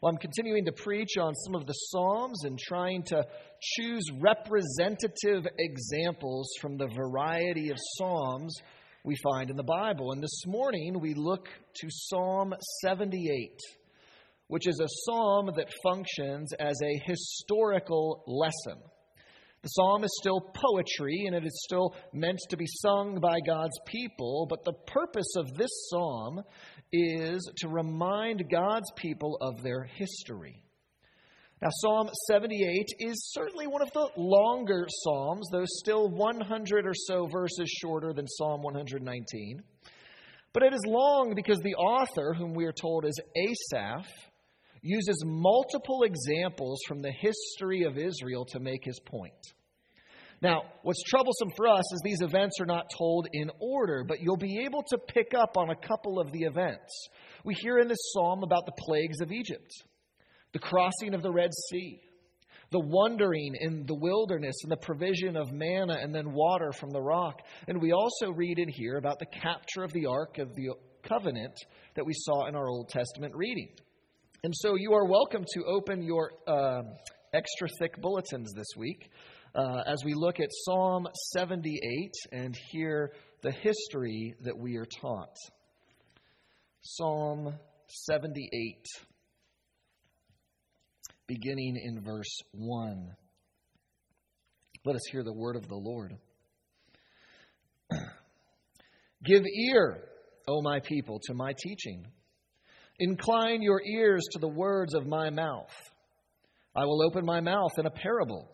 Well, 0.00 0.10
I'm 0.10 0.18
continuing 0.18 0.64
to 0.64 0.72
preach 0.72 1.18
on 1.20 1.34
some 1.34 1.54
of 1.54 1.66
the 1.66 1.74
Psalms 1.74 2.44
and 2.44 2.58
trying 2.58 3.02
to 3.08 3.22
choose 3.60 4.02
representative 4.18 5.46
examples 5.58 6.48
from 6.58 6.78
the 6.78 6.86
variety 6.86 7.68
of 7.68 7.76
Psalms 7.98 8.56
we 9.04 9.14
find 9.22 9.50
in 9.50 9.56
the 9.56 9.62
Bible. 9.62 10.12
And 10.12 10.22
this 10.22 10.46
morning 10.46 10.98
we 11.00 11.12
look 11.12 11.48
to 11.48 11.88
Psalm 11.90 12.54
78, 12.80 13.60
which 14.46 14.66
is 14.66 14.80
a 14.80 14.88
psalm 15.04 15.50
that 15.56 15.68
functions 15.82 16.54
as 16.58 16.80
a 16.82 17.00
historical 17.04 18.24
lesson. 18.26 18.82
The 19.62 19.68
psalm 19.68 20.04
is 20.04 20.16
still 20.18 20.40
poetry 20.40 21.24
and 21.26 21.36
it 21.36 21.44
is 21.44 21.62
still 21.64 21.94
meant 22.14 22.38
to 22.48 22.56
be 22.56 22.66
sung 22.66 23.20
by 23.20 23.40
God's 23.46 23.78
people, 23.86 24.46
but 24.48 24.64
the 24.64 24.72
purpose 24.86 25.34
of 25.36 25.54
this 25.54 25.70
psalm 25.90 26.40
is 26.92 27.46
to 27.58 27.68
remind 27.68 28.50
God's 28.50 28.90
people 28.96 29.36
of 29.42 29.62
their 29.62 29.84
history. 29.84 30.62
Now, 31.60 31.68
Psalm 31.82 32.08
78 32.28 32.86
is 33.00 33.32
certainly 33.34 33.66
one 33.66 33.82
of 33.82 33.92
the 33.92 34.08
longer 34.16 34.86
Psalms, 34.88 35.46
though 35.52 35.66
still 35.66 36.08
100 36.08 36.86
or 36.86 36.94
so 36.94 37.26
verses 37.26 37.68
shorter 37.68 38.14
than 38.14 38.26
Psalm 38.26 38.62
119. 38.62 39.62
But 40.54 40.62
it 40.62 40.72
is 40.72 40.80
long 40.86 41.34
because 41.36 41.58
the 41.58 41.74
author, 41.74 42.32
whom 42.32 42.54
we 42.54 42.64
are 42.64 42.72
told 42.72 43.04
is 43.04 43.20
Asaph, 43.36 44.06
uses 44.82 45.22
multiple 45.24 46.02
examples 46.02 46.80
from 46.86 47.02
the 47.02 47.12
history 47.12 47.82
of 47.82 47.98
Israel 47.98 48.44
to 48.46 48.60
make 48.60 48.84
his 48.84 48.98
point. 49.00 49.34
Now, 50.42 50.62
what's 50.82 51.02
troublesome 51.02 51.50
for 51.54 51.68
us 51.68 51.84
is 51.92 52.00
these 52.02 52.22
events 52.22 52.60
are 52.60 52.66
not 52.66 52.86
told 52.96 53.28
in 53.32 53.50
order, 53.60 54.04
but 54.08 54.20
you'll 54.20 54.38
be 54.38 54.62
able 54.64 54.82
to 54.88 54.96
pick 54.96 55.34
up 55.34 55.58
on 55.58 55.68
a 55.68 55.76
couple 55.76 56.18
of 56.18 56.32
the 56.32 56.44
events. 56.44 57.08
We 57.44 57.54
hear 57.54 57.78
in 57.78 57.88
this 57.88 58.12
psalm 58.14 58.42
about 58.42 58.64
the 58.64 58.72
plagues 58.78 59.20
of 59.20 59.32
Egypt, 59.32 59.70
the 60.52 60.58
crossing 60.58 61.12
of 61.12 61.22
the 61.22 61.30
Red 61.30 61.50
Sea, 61.70 62.00
the 62.70 62.80
wandering 62.80 63.54
in 63.60 63.84
the 63.86 63.94
wilderness 63.94 64.56
and 64.62 64.72
the 64.72 64.76
provision 64.76 65.36
of 65.36 65.52
manna 65.52 65.98
and 66.00 66.14
then 66.14 66.32
water 66.32 66.72
from 66.72 66.90
the 66.90 67.02
rock. 67.02 67.40
And 67.68 67.82
we 67.82 67.92
also 67.92 68.30
read 68.30 68.58
in 68.58 68.68
here 68.68 68.96
about 68.96 69.18
the 69.18 69.26
capture 69.26 69.82
of 69.82 69.92
the 69.92 70.06
Ark 70.06 70.38
of 70.38 70.54
the 70.54 70.70
Covenant 71.02 71.54
that 71.96 72.06
we 72.06 72.12
saw 72.14 72.46
in 72.46 72.54
our 72.54 72.68
Old 72.68 72.88
Testament 72.88 73.34
reading. 73.34 73.68
And 74.42 74.54
so 74.56 74.74
you 74.74 74.94
are 74.94 75.04
welcome 75.04 75.44
to 75.52 75.64
open 75.66 76.02
your 76.02 76.32
uh, 76.48 76.80
extra 77.34 77.68
thick 77.78 78.00
bulletins 78.00 78.54
this 78.54 78.68
week 78.74 79.10
uh, 79.54 79.82
as 79.86 80.02
we 80.02 80.14
look 80.14 80.40
at 80.40 80.48
Psalm 80.64 81.06
78 81.34 82.10
and 82.32 82.56
hear 82.70 83.12
the 83.42 83.50
history 83.50 84.34
that 84.40 84.56
we 84.56 84.78
are 84.78 84.86
taught. 84.86 85.36
Psalm 86.80 87.52
78, 87.86 88.86
beginning 91.26 91.78
in 91.84 92.02
verse 92.02 92.34
1. 92.52 93.14
Let 94.86 94.96
us 94.96 95.02
hear 95.12 95.22
the 95.22 95.34
word 95.34 95.56
of 95.56 95.68
the 95.68 95.76
Lord. 95.76 96.16
Give 99.22 99.44
ear, 99.44 100.02
O 100.48 100.62
my 100.62 100.80
people, 100.80 101.20
to 101.24 101.34
my 101.34 101.52
teaching. 101.58 102.06
Incline 103.02 103.62
your 103.62 103.80
ears 103.82 104.22
to 104.32 104.38
the 104.38 104.48
words 104.48 104.94
of 104.94 105.06
my 105.06 105.30
mouth. 105.30 105.72
I 106.76 106.84
will 106.84 107.02
open 107.02 107.24
my 107.24 107.40
mouth 107.40 107.78
in 107.78 107.86
a 107.86 107.90
parable. 107.90 108.46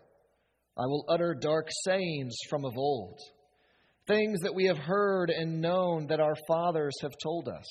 I 0.78 0.86
will 0.86 1.04
utter 1.08 1.34
dark 1.34 1.68
sayings 1.84 2.36
from 2.48 2.64
of 2.64 2.76
old, 2.76 3.18
things 4.06 4.40
that 4.42 4.54
we 4.54 4.66
have 4.66 4.78
heard 4.78 5.30
and 5.30 5.60
known 5.60 6.06
that 6.06 6.20
our 6.20 6.36
fathers 6.46 6.94
have 7.02 7.14
told 7.20 7.48
us. 7.48 7.64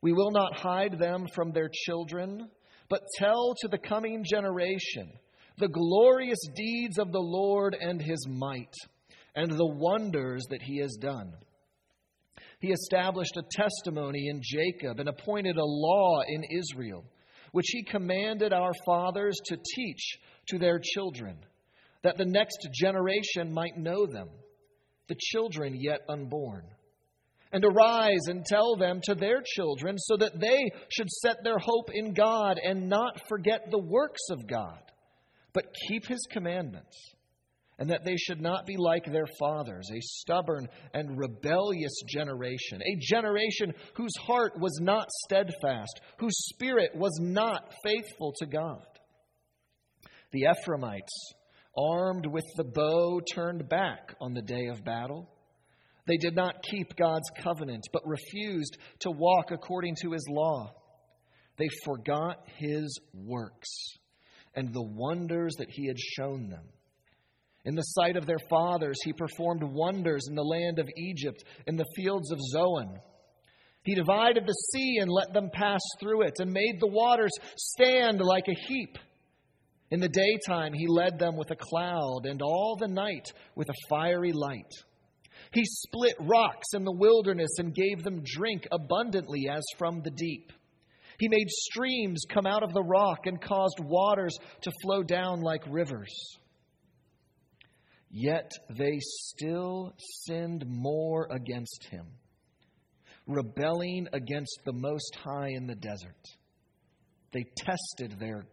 We 0.00 0.14
will 0.14 0.30
not 0.30 0.56
hide 0.56 0.98
them 0.98 1.26
from 1.34 1.52
their 1.52 1.68
children, 1.70 2.48
but 2.88 3.02
tell 3.18 3.54
to 3.60 3.68
the 3.68 3.78
coming 3.78 4.24
generation 4.24 5.12
the 5.58 5.68
glorious 5.68 6.40
deeds 6.56 6.98
of 6.98 7.12
the 7.12 7.20
Lord 7.20 7.76
and 7.78 8.00
his 8.00 8.26
might, 8.28 8.74
and 9.36 9.50
the 9.50 9.74
wonders 9.74 10.44
that 10.48 10.62
he 10.62 10.78
has 10.78 10.96
done. 11.00 11.34
He 12.64 12.72
established 12.72 13.36
a 13.36 13.42
testimony 13.50 14.28
in 14.28 14.40
Jacob 14.42 14.98
and 14.98 15.06
appointed 15.06 15.58
a 15.58 15.64
law 15.64 16.22
in 16.26 16.44
Israel, 16.44 17.04
which 17.52 17.66
he 17.68 17.84
commanded 17.84 18.54
our 18.54 18.72
fathers 18.86 19.36
to 19.48 19.58
teach 19.76 20.18
to 20.46 20.58
their 20.58 20.80
children, 20.82 21.36
that 22.04 22.16
the 22.16 22.24
next 22.24 22.66
generation 22.72 23.52
might 23.52 23.76
know 23.76 24.06
them, 24.06 24.30
the 25.08 25.16
children 25.18 25.76
yet 25.78 26.00
unborn. 26.08 26.64
And 27.52 27.66
arise 27.66 28.28
and 28.28 28.46
tell 28.46 28.76
them 28.76 29.02
to 29.04 29.14
their 29.14 29.42
children, 29.44 29.98
so 29.98 30.16
that 30.16 30.40
they 30.40 30.70
should 30.88 31.10
set 31.10 31.44
their 31.44 31.58
hope 31.58 31.90
in 31.92 32.14
God 32.14 32.58
and 32.64 32.88
not 32.88 33.28
forget 33.28 33.70
the 33.70 33.78
works 33.78 34.30
of 34.30 34.46
God, 34.46 34.80
but 35.52 35.66
keep 35.86 36.06
his 36.06 36.26
commandments 36.30 36.96
and 37.78 37.90
that 37.90 38.04
they 38.04 38.16
should 38.16 38.40
not 38.40 38.66
be 38.66 38.76
like 38.76 39.04
their 39.04 39.26
fathers, 39.38 39.88
a 39.92 40.00
stubborn 40.00 40.68
and 40.92 41.18
rebellious 41.18 42.00
generation, 42.08 42.80
a 42.82 42.98
generation 43.00 43.72
whose 43.94 44.14
heart 44.16 44.58
was 44.58 44.78
not 44.80 45.08
steadfast, 45.24 46.00
whose 46.18 46.36
spirit 46.50 46.90
was 46.94 47.18
not 47.20 47.72
faithful 47.84 48.32
to 48.38 48.46
God. 48.46 48.84
The 50.32 50.46
Ephraimites, 50.50 51.32
armed 51.76 52.26
with 52.26 52.44
the 52.56 52.64
bow, 52.64 53.20
turned 53.20 53.68
back 53.68 54.14
on 54.20 54.34
the 54.34 54.42
day 54.42 54.66
of 54.66 54.84
battle. 54.84 55.28
They 56.06 56.16
did 56.16 56.36
not 56.36 56.62
keep 56.62 56.96
God's 56.96 57.30
covenant, 57.38 57.84
but 57.92 58.06
refused 58.06 58.76
to 59.00 59.10
walk 59.10 59.50
according 59.50 59.96
to 60.02 60.12
his 60.12 60.26
law. 60.28 60.72
They 61.56 61.68
forgot 61.84 62.38
his 62.56 62.98
works 63.12 63.68
and 64.54 64.72
the 64.72 64.82
wonders 64.82 65.54
that 65.58 65.70
he 65.70 65.86
had 65.86 65.98
shown 65.98 66.48
them. 66.48 66.64
In 67.64 67.74
the 67.74 67.82
sight 67.82 68.16
of 68.16 68.26
their 68.26 68.38
fathers, 68.50 68.98
he 69.04 69.12
performed 69.12 69.62
wonders 69.62 70.26
in 70.28 70.34
the 70.34 70.42
land 70.42 70.78
of 70.78 70.88
Egypt, 70.96 71.42
in 71.66 71.76
the 71.76 71.86
fields 71.96 72.30
of 72.30 72.38
Zoan. 72.52 72.98
He 73.84 73.94
divided 73.94 74.46
the 74.46 74.52
sea 74.72 74.98
and 75.00 75.10
let 75.10 75.32
them 75.32 75.50
pass 75.52 75.80
through 76.00 76.22
it, 76.22 76.34
and 76.38 76.52
made 76.52 76.78
the 76.78 76.90
waters 76.90 77.32
stand 77.56 78.20
like 78.20 78.48
a 78.48 78.60
heap. 78.68 78.98
In 79.90 80.00
the 80.00 80.08
daytime, 80.08 80.72
he 80.72 80.86
led 80.88 81.18
them 81.18 81.36
with 81.36 81.50
a 81.50 81.56
cloud, 81.56 82.26
and 82.26 82.42
all 82.42 82.76
the 82.78 82.88
night 82.88 83.26
with 83.54 83.68
a 83.68 83.88
fiery 83.88 84.32
light. 84.32 84.72
He 85.52 85.64
split 85.64 86.16
rocks 86.20 86.68
in 86.74 86.84
the 86.84 86.96
wilderness 86.96 87.58
and 87.58 87.74
gave 87.74 88.02
them 88.02 88.22
drink 88.24 88.66
abundantly 88.72 89.48
as 89.48 89.62
from 89.78 90.02
the 90.02 90.10
deep. 90.10 90.52
He 91.18 91.28
made 91.28 91.48
streams 91.48 92.24
come 92.28 92.46
out 92.46 92.62
of 92.62 92.72
the 92.72 92.82
rock 92.82 93.26
and 93.26 93.40
caused 93.40 93.78
waters 93.80 94.36
to 94.62 94.72
flow 94.82 95.02
down 95.02 95.42
like 95.42 95.62
rivers. 95.68 96.12
Yet 98.16 98.52
they 98.70 99.00
still 99.00 99.92
sinned 100.22 100.64
more 100.68 101.26
against 101.32 101.88
him, 101.90 102.06
rebelling 103.26 104.06
against 104.12 104.60
the 104.64 104.72
Most 104.72 105.16
High 105.16 105.48
in 105.48 105.66
the 105.66 105.74
desert. 105.74 106.24
They 107.32 107.44
tested 107.56 108.20
their 108.20 108.44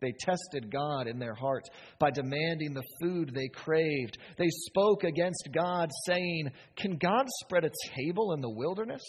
they 0.00 0.12
tested 0.18 0.72
God 0.72 1.06
in 1.06 1.18
their 1.18 1.34
hearts 1.34 1.68
by 2.00 2.10
demanding 2.10 2.74
the 2.74 2.82
food 3.00 3.32
they 3.32 3.48
craved. 3.48 4.18
They 4.38 4.48
spoke 4.48 5.04
against 5.04 5.50
God, 5.52 5.90
saying, 6.06 6.50
Can 6.74 6.96
God 6.96 7.26
spread 7.44 7.66
a 7.66 7.70
table 7.94 8.32
in 8.32 8.40
the 8.40 8.50
wilderness? 8.50 9.02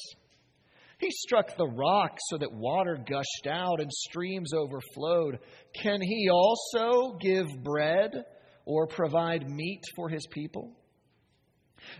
He 0.99 1.09
struck 1.09 1.55
the 1.55 1.69
rock 1.69 2.19
so 2.29 2.37
that 2.37 2.51
water 2.51 2.97
gushed 2.97 3.47
out 3.47 3.79
and 3.79 3.89
streams 3.91 4.51
overflowed. 4.53 5.39
Can 5.81 6.01
He 6.01 6.29
also 6.29 7.17
give 7.19 7.47
bread 7.63 8.11
or 8.71 8.87
provide 8.87 9.49
meat 9.49 9.81
for 9.95 10.07
his 10.07 10.25
people? 10.27 10.71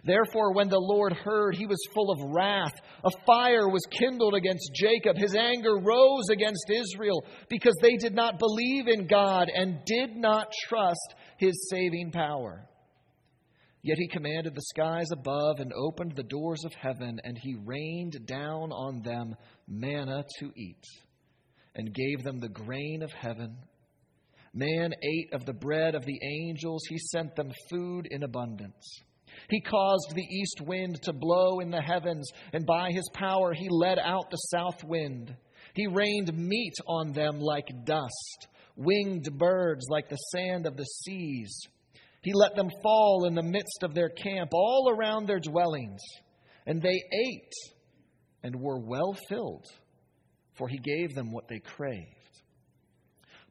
Therefore, 0.06 0.54
when 0.54 0.70
the 0.70 0.80
Lord 0.80 1.12
heard, 1.12 1.56
he 1.56 1.66
was 1.66 1.80
full 1.94 2.12
of 2.12 2.34
wrath. 2.34 2.74
A 3.04 3.10
fire 3.26 3.68
was 3.68 3.82
kindled 3.92 4.36
against 4.36 4.72
Jacob. 4.76 5.18
His 5.18 5.36
anger 5.36 5.78
rose 5.78 6.30
against 6.32 6.70
Israel 6.70 7.26
because 7.50 7.76
they 7.82 7.98
did 7.98 8.14
not 8.14 8.40
believe 8.40 8.88
in 8.88 9.08
God 9.08 9.50
and 9.54 9.84
did 9.86 10.16
not 10.16 10.52
trust 10.68 11.16
his 11.38 11.68
saving 11.70 12.12
power. 12.12 12.68
Yet 13.84 13.98
he 13.98 14.08
commanded 14.08 14.54
the 14.54 14.62
skies 14.62 15.12
above 15.12 15.60
and 15.60 15.74
opened 15.74 16.16
the 16.16 16.24
doors 16.24 16.64
of 16.64 16.74
heaven, 16.76 17.20
and 17.24 17.36
he 17.36 17.56
rained 17.66 18.28
down 18.28 18.72
on 18.72 19.02
them 19.02 19.36
manna 19.68 20.24
to 20.40 20.52
eat, 20.56 20.86
and 21.74 21.92
gave 21.94 22.24
them 22.24 22.40
the 22.40 22.50
grain 22.50 23.02
of 23.02 23.12
heaven 23.12 23.58
Man 24.54 24.94
ate 25.02 25.34
of 25.34 25.46
the 25.46 25.54
bread 25.54 25.96
of 25.96 26.06
the 26.06 26.20
angels, 26.24 26.84
he 26.90 26.98
sent 26.98 27.36
them 27.36 27.52
food 27.70 28.08
in 28.12 28.24
abundance. 28.24 29.02
He 29.50 29.62
caused 29.62 30.14
the 30.14 30.22
east 30.22 30.62
wind 30.62 31.02
to 31.04 31.14
blow 31.14 31.60
in 31.60 31.72
the 31.72 31.82
heavens, 31.82 32.30
and 32.54 32.66
by 32.66 32.92
his 32.92 33.10
power 33.14 33.54
he 33.54 33.70
led 33.70 33.98
out 33.98 34.30
the 34.30 34.38
south 34.38 34.84
wind. 34.84 35.36
He 35.74 35.88
rained 35.88 36.38
meat 36.38 36.76
on 36.86 37.14
them 37.14 37.40
like 37.40 37.68
dust, 37.86 38.48
winged 38.76 39.38
birds 39.38 39.86
like 39.90 40.10
the 40.10 40.18
sand 40.18 40.66
of 40.66 40.76
the 40.76 40.84
seas. 40.84 41.58
He 42.22 42.34
let 42.34 42.56
them 42.56 42.70
fall 42.84 43.26
in 43.26 43.36
the 43.36 43.42
midst 43.42 43.84
of 43.84 43.94
their 43.94 44.10
camp, 44.10 44.52
all 44.54 44.94
around 44.96 45.28
their 45.28 45.40
dwellings. 45.40 46.02
And 46.66 46.82
they 46.82 46.90
ate 46.90 47.54
and 48.44 48.56
were 48.56 48.80
well 48.80 49.18
filled. 49.30 49.66
for 50.54 50.68
he 50.68 50.78
gave 50.78 51.16
them 51.16 51.32
what 51.32 51.48
they 51.48 51.60
craved. 51.60 52.21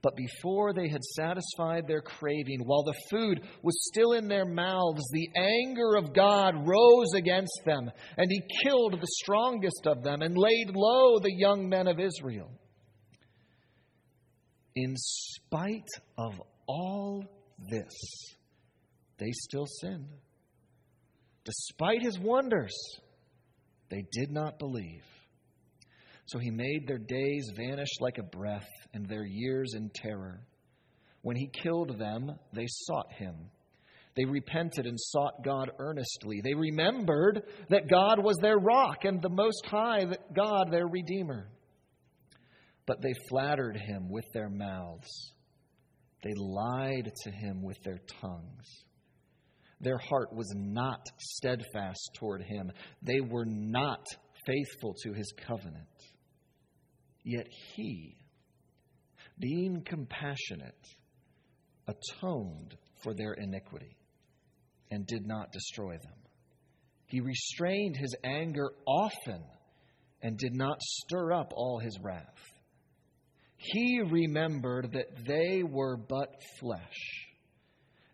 But 0.02 0.16
before 0.16 0.72
they 0.72 0.88
had 0.88 1.04
satisfied 1.04 1.86
their 1.86 2.00
craving, 2.00 2.60
while 2.64 2.84
the 2.84 2.98
food 3.10 3.42
was 3.62 3.88
still 3.92 4.12
in 4.12 4.28
their 4.28 4.46
mouths, 4.46 5.02
the 5.12 5.28
anger 5.36 5.96
of 5.96 6.14
God 6.14 6.54
rose 6.66 7.12
against 7.14 7.60
them, 7.66 7.90
and 8.16 8.30
he 8.30 8.42
killed 8.62 8.94
the 8.94 9.06
strongest 9.22 9.86
of 9.86 10.02
them 10.02 10.22
and 10.22 10.38
laid 10.38 10.70
low 10.74 11.18
the 11.18 11.34
young 11.34 11.68
men 11.68 11.86
of 11.86 12.00
Israel. 12.00 12.50
In 14.74 14.94
spite 14.96 15.90
of 16.16 16.40
all 16.66 17.24
this, 17.70 18.36
they 19.18 19.32
still 19.32 19.66
sinned. 19.66 20.08
Despite 21.44 22.02
his 22.02 22.18
wonders, 22.18 22.74
they 23.90 24.04
did 24.12 24.30
not 24.30 24.58
believe. 24.58 25.04
So 26.30 26.38
he 26.38 26.50
made 26.52 26.86
their 26.86 26.98
days 26.98 27.50
vanish 27.56 27.88
like 27.98 28.18
a 28.18 28.22
breath, 28.22 28.68
and 28.94 29.08
their 29.08 29.26
years 29.26 29.74
in 29.74 29.90
terror. 29.92 30.40
When 31.22 31.34
he 31.34 31.48
killed 31.48 31.98
them, 31.98 32.30
they 32.52 32.66
sought 32.68 33.12
him. 33.12 33.34
They 34.14 34.24
repented 34.24 34.86
and 34.86 34.96
sought 34.96 35.42
God 35.44 35.72
earnestly. 35.80 36.40
They 36.40 36.54
remembered 36.54 37.42
that 37.68 37.88
God 37.90 38.22
was 38.22 38.36
their 38.40 38.58
rock 38.58 39.04
and 39.04 39.20
the 39.20 39.28
Most 39.28 39.66
High 39.66 40.06
God 40.32 40.70
their 40.70 40.86
Redeemer. 40.86 41.48
But 42.86 43.02
they 43.02 43.12
flattered 43.28 43.76
him 43.76 44.08
with 44.08 44.24
their 44.32 44.48
mouths, 44.48 45.32
they 46.22 46.34
lied 46.36 47.10
to 47.24 47.30
him 47.32 47.60
with 47.60 47.82
their 47.82 47.98
tongues. 48.20 48.84
Their 49.80 49.98
heart 49.98 50.32
was 50.32 50.52
not 50.54 51.00
steadfast 51.18 52.10
toward 52.18 52.42
him, 52.42 52.70
they 53.02 53.20
were 53.20 53.46
not 53.46 54.06
faithful 54.46 54.94
to 55.02 55.12
his 55.12 55.32
covenant. 55.44 55.86
Yet 57.22 57.46
he, 57.74 58.16
being 59.38 59.82
compassionate, 59.84 60.86
atoned 61.86 62.76
for 63.02 63.14
their 63.14 63.32
iniquity 63.34 63.96
and 64.90 65.06
did 65.06 65.26
not 65.26 65.52
destroy 65.52 65.92
them. 65.98 66.18
He 67.06 67.20
restrained 67.20 67.96
his 67.96 68.14
anger 68.22 68.70
often 68.86 69.42
and 70.22 70.38
did 70.38 70.54
not 70.54 70.80
stir 70.80 71.32
up 71.32 71.52
all 71.54 71.78
his 71.78 71.98
wrath. 72.02 72.24
He 73.56 74.00
remembered 74.00 74.92
that 74.92 75.26
they 75.26 75.62
were 75.62 75.96
but 75.96 76.28
flesh, 76.60 77.26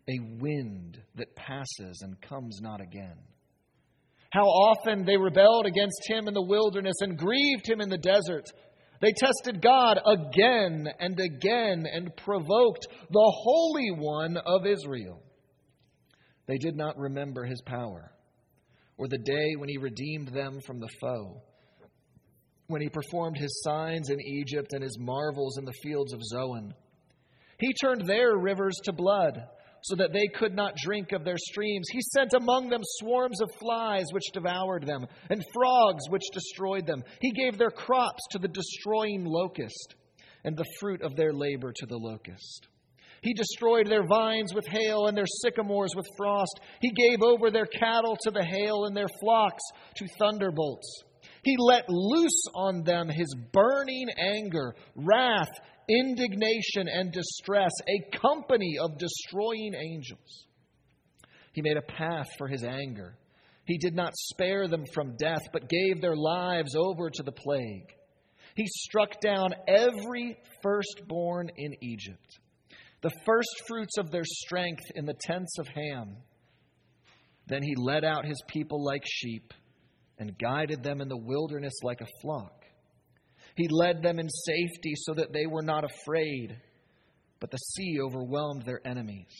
a 0.09 0.19
wind 0.39 1.01
that 1.15 1.35
passes 1.35 2.01
and 2.01 2.19
comes 2.21 2.59
not 2.61 2.81
again. 2.81 3.17
How 4.29 4.43
often 4.43 5.05
they 5.05 5.15
rebelled 5.15 5.65
against 5.65 6.01
him 6.07 6.27
in 6.27 6.33
the 6.33 6.45
wilderness 6.45 6.95
and 6.99 7.17
grieved 7.17 7.67
him 7.67 7.79
in 7.79 7.89
the 7.89 7.97
desert. 7.97 8.45
They 8.99 9.13
tested 9.13 9.61
God 9.61 9.99
again 10.05 10.87
and 10.99 11.19
again 11.19 11.85
and 11.91 12.15
provoked 12.15 12.87
the 13.09 13.33
Holy 13.43 13.91
One 13.91 14.37
of 14.37 14.65
Israel. 14.65 15.21
They 16.47 16.57
did 16.57 16.75
not 16.75 16.97
remember 16.97 17.43
his 17.43 17.61
power 17.61 18.11
or 18.97 19.07
the 19.07 19.17
day 19.17 19.55
when 19.57 19.69
he 19.69 19.77
redeemed 19.77 20.29
them 20.29 20.59
from 20.65 20.79
the 20.79 20.89
foe, 20.99 21.41
when 22.67 22.81
he 22.81 22.89
performed 22.89 23.37
his 23.37 23.61
signs 23.63 24.09
in 24.09 24.19
Egypt 24.19 24.73
and 24.73 24.83
his 24.83 24.97
marvels 24.99 25.57
in 25.57 25.65
the 25.65 25.79
fields 25.83 26.13
of 26.13 26.23
Zoan. 26.23 26.73
He 27.59 27.73
turned 27.73 28.05
their 28.05 28.37
rivers 28.37 28.75
to 28.83 28.93
blood 28.93 29.39
so 29.87 29.95
that 29.95 30.11
they 30.13 30.27
could 30.27 30.53
not 30.53 30.75
drink 30.75 31.11
of 31.13 31.23
their 31.23 31.37
streams. 31.37 31.87
He 31.89 32.01
sent 32.01 32.33
among 32.33 32.69
them 32.69 32.81
swarms 32.83 33.41
of 33.41 33.49
flies 33.59 34.05
which 34.11 34.31
devoured 34.33 34.85
them, 34.85 35.05
and 35.29 35.43
frogs 35.53 36.03
which 36.09 36.29
destroyed 36.33 36.85
them. 36.85 37.03
He 37.21 37.31
gave 37.31 37.57
their 37.57 37.71
crops 37.71 38.21
to 38.31 38.39
the 38.39 38.47
destroying 38.47 39.23
locust, 39.25 39.95
and 40.43 40.57
the 40.57 40.65
fruit 40.79 41.01
of 41.01 41.15
their 41.15 41.33
labor 41.33 41.73
to 41.73 41.85
the 41.85 41.97
locust. 41.97 42.67
He 43.21 43.33
destroyed 43.33 43.87
their 43.87 44.05
vines 44.05 44.53
with 44.53 44.67
hail 44.67 45.07
and 45.07 45.17
their 45.17 45.25
sycamores 45.41 45.95
with 45.95 46.05
frost. 46.17 46.59
He 46.81 46.91
gave 46.91 47.21
over 47.21 47.49
their 47.49 47.65
cattle 47.65 48.15
to 48.21 48.31
the 48.31 48.43
hail 48.43 48.85
and 48.85 48.95
their 48.95 49.09
flocks 49.19 49.63
to 49.95 50.07
thunderbolts. 50.19 51.03
He 51.43 51.55
let 51.57 51.89
loose 51.89 52.43
on 52.53 52.83
them 52.83 53.09
his 53.09 53.33
burning 53.51 54.07
anger, 54.17 54.75
wrath, 54.95 55.49
indignation 55.87 56.87
and 56.87 57.11
distress, 57.11 57.71
a 57.87 58.17
company 58.17 58.75
of 58.81 58.97
destroying 58.97 59.73
angels. 59.73 60.45
He 61.53 61.61
made 61.61 61.77
a 61.77 61.81
path 61.81 62.27
for 62.37 62.47
his 62.47 62.63
anger. 62.63 63.17
He 63.65 63.77
did 63.77 63.95
not 63.95 64.13
spare 64.15 64.67
them 64.67 64.83
from 64.93 65.17
death, 65.17 65.41
but 65.51 65.69
gave 65.69 66.01
their 66.01 66.15
lives 66.15 66.75
over 66.75 67.09
to 67.09 67.23
the 67.23 67.31
plague. 67.31 67.93
He 68.55 68.65
struck 68.67 69.19
down 69.19 69.53
every 69.67 70.37
firstborn 70.63 71.49
in 71.57 71.73
Egypt, 71.81 72.39
the 73.01 73.11
firstfruits 73.25 73.97
of 73.97 74.11
their 74.11 74.23
strength 74.25 74.83
in 74.95 75.05
the 75.05 75.17
tents 75.21 75.57
of 75.59 75.67
Ham. 75.67 76.17
Then 77.47 77.63
he 77.63 77.75
led 77.75 78.03
out 78.03 78.25
his 78.25 78.41
people 78.47 78.83
like 78.83 79.03
sheep 79.05 79.53
and 80.17 80.37
guided 80.37 80.83
them 80.83 81.01
in 81.01 81.07
the 81.07 81.17
wilderness 81.17 81.73
like 81.83 82.01
a 82.01 82.07
flock. 82.21 82.66
He 83.57 83.67
led 83.69 84.03
them 84.03 84.19
in 84.19 84.29
safety 84.29 84.93
so 84.95 85.15
that 85.15 85.33
they 85.33 85.47
were 85.47 85.63
not 85.63 85.83
afraid, 85.83 86.55
but 87.39 87.49
the 87.49 87.57
sea 87.57 87.97
overwhelmed 87.99 88.63
their 88.63 88.79
enemies. 88.85 89.33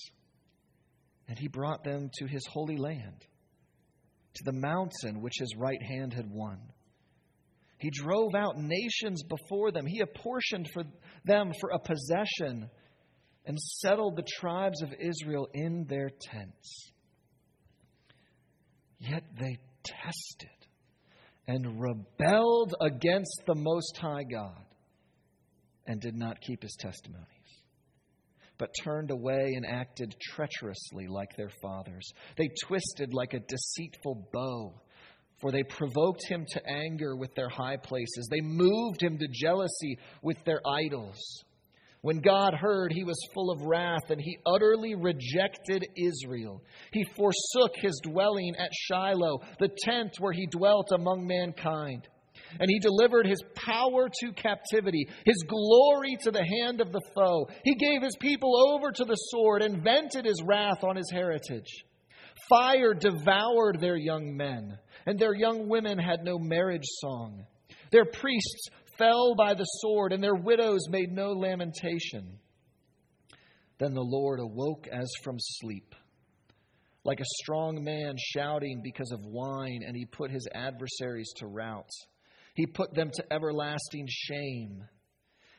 And 1.27 1.37
he 1.37 1.47
brought 1.47 1.83
them 1.83 2.09
to 2.17 2.25
his 2.25 2.43
holy 2.49 2.77
land, 2.77 3.23
to 4.33 4.43
the 4.43 4.59
mountain 4.59 5.21
which 5.21 5.35
his 5.37 5.55
right 5.55 5.81
hand 5.83 6.13
had 6.13 6.31
won. 6.31 6.57
He 7.77 7.91
drove 7.91 8.33
out 8.33 8.57
nations 8.57 9.21
before 9.21 9.71
them. 9.71 9.85
He 9.85 9.99
apportioned 9.99 10.67
for 10.73 10.83
them 11.23 11.51
for 11.61 11.69
a 11.69 11.79
possession 11.79 12.71
and 13.45 13.59
settled 13.59 14.15
the 14.15 14.25
tribes 14.39 14.81
of 14.81 14.95
Israel 14.99 15.47
in 15.53 15.85
their 15.87 16.09
tents. 16.09 16.91
Yet 18.97 19.23
they 19.39 19.59
tested 19.83 20.56
and 21.47 21.79
rebelled 21.79 22.75
against 22.81 23.41
the 23.45 23.55
Most 23.55 23.97
High 23.97 24.23
God 24.23 24.65
and 25.85 26.01
did 26.01 26.15
not 26.15 26.41
keep 26.41 26.61
his 26.61 26.75
testimonies, 26.77 27.27
but 28.57 28.75
turned 28.83 29.11
away 29.11 29.53
and 29.55 29.65
acted 29.65 30.13
treacherously 30.19 31.07
like 31.07 31.35
their 31.37 31.51
fathers. 31.61 32.11
They 32.37 32.49
twisted 32.65 33.13
like 33.13 33.33
a 33.33 33.39
deceitful 33.39 34.27
bow, 34.33 34.81
for 35.39 35.51
they 35.51 35.63
provoked 35.63 36.27
him 36.27 36.45
to 36.49 36.69
anger 36.69 37.15
with 37.15 37.33
their 37.35 37.49
high 37.49 37.77
places. 37.77 38.27
They 38.29 38.41
moved 38.41 39.01
him 39.01 39.17
to 39.17 39.27
jealousy 39.31 39.97
with 40.21 40.43
their 40.43 40.61
idols. 40.67 41.17
When 42.07 42.21
God 42.21 42.53
heard, 42.53 42.93
he 42.93 43.03
was 43.03 43.19
full 43.33 43.51
of 43.51 43.63
wrath, 43.63 44.11
and 44.11 44.21
he 44.21 44.37
utterly 44.45 44.95
rejected 44.95 45.85
Israel. 45.97 46.63
He 46.93 47.03
forsook 47.03 47.73
his 47.75 47.99
dwelling 48.01 48.55
at 48.57 48.69
Shiloh, 48.73 49.41
the 49.59 49.67
tent 49.83 50.15
where 50.17 50.31
he 50.31 50.47
dwelt 50.47 50.87
among 50.93 51.27
mankind. 51.27 52.07
And 52.61 52.69
he 52.69 52.79
delivered 52.79 53.27
his 53.27 53.43
power 53.55 54.07
to 54.21 54.31
captivity, 54.31 55.05
his 55.25 55.43
glory 55.49 56.15
to 56.21 56.31
the 56.31 56.45
hand 56.45 56.79
of 56.79 56.93
the 56.93 57.01
foe. 57.13 57.49
He 57.65 57.75
gave 57.75 58.01
his 58.01 58.15
people 58.21 58.55
over 58.55 58.89
to 58.89 59.03
the 59.03 59.15
sword 59.15 59.61
and 59.61 59.83
vented 59.83 60.23
his 60.23 60.41
wrath 60.45 60.85
on 60.85 60.95
his 60.95 61.11
heritage. 61.11 61.83
Fire 62.47 62.93
devoured 62.93 63.81
their 63.81 63.97
young 63.97 64.33
men, 64.37 64.77
and 65.05 65.19
their 65.19 65.35
young 65.35 65.67
women 65.67 65.99
had 65.99 66.23
no 66.23 66.39
marriage 66.39 66.87
song. 67.01 67.45
Their 67.91 68.05
priests 68.05 68.69
fell 68.97 69.35
by 69.35 69.53
the 69.53 69.63
sword, 69.63 70.13
and 70.13 70.23
their 70.23 70.35
widows 70.35 70.87
made 70.89 71.11
no 71.11 71.31
lamentation. 71.31 72.39
Then 73.79 73.93
the 73.93 74.01
Lord 74.01 74.39
awoke 74.39 74.87
as 74.91 75.09
from 75.23 75.37
sleep, 75.39 75.93
like 77.03 77.19
a 77.19 77.35
strong 77.41 77.83
man 77.83 78.15
shouting 78.17 78.81
because 78.83 79.11
of 79.11 79.23
wine, 79.23 79.81
and 79.85 79.95
he 79.95 80.05
put 80.05 80.31
his 80.31 80.47
adversaries 80.53 81.31
to 81.37 81.47
rout. 81.47 81.89
He 82.55 82.65
put 82.65 82.93
them 82.93 83.11
to 83.13 83.33
everlasting 83.33 84.07
shame. 84.09 84.83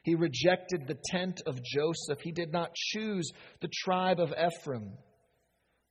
He 0.03 0.15
rejected 0.15 0.87
the 0.87 0.99
tent 1.11 1.41
of 1.47 1.63
Joseph. 1.63 2.21
He 2.23 2.33
did 2.33 2.53
not 2.53 2.75
choose 2.75 3.31
the 3.61 3.69
tribe 3.85 4.19
of 4.19 4.33
Ephraim, 4.33 4.95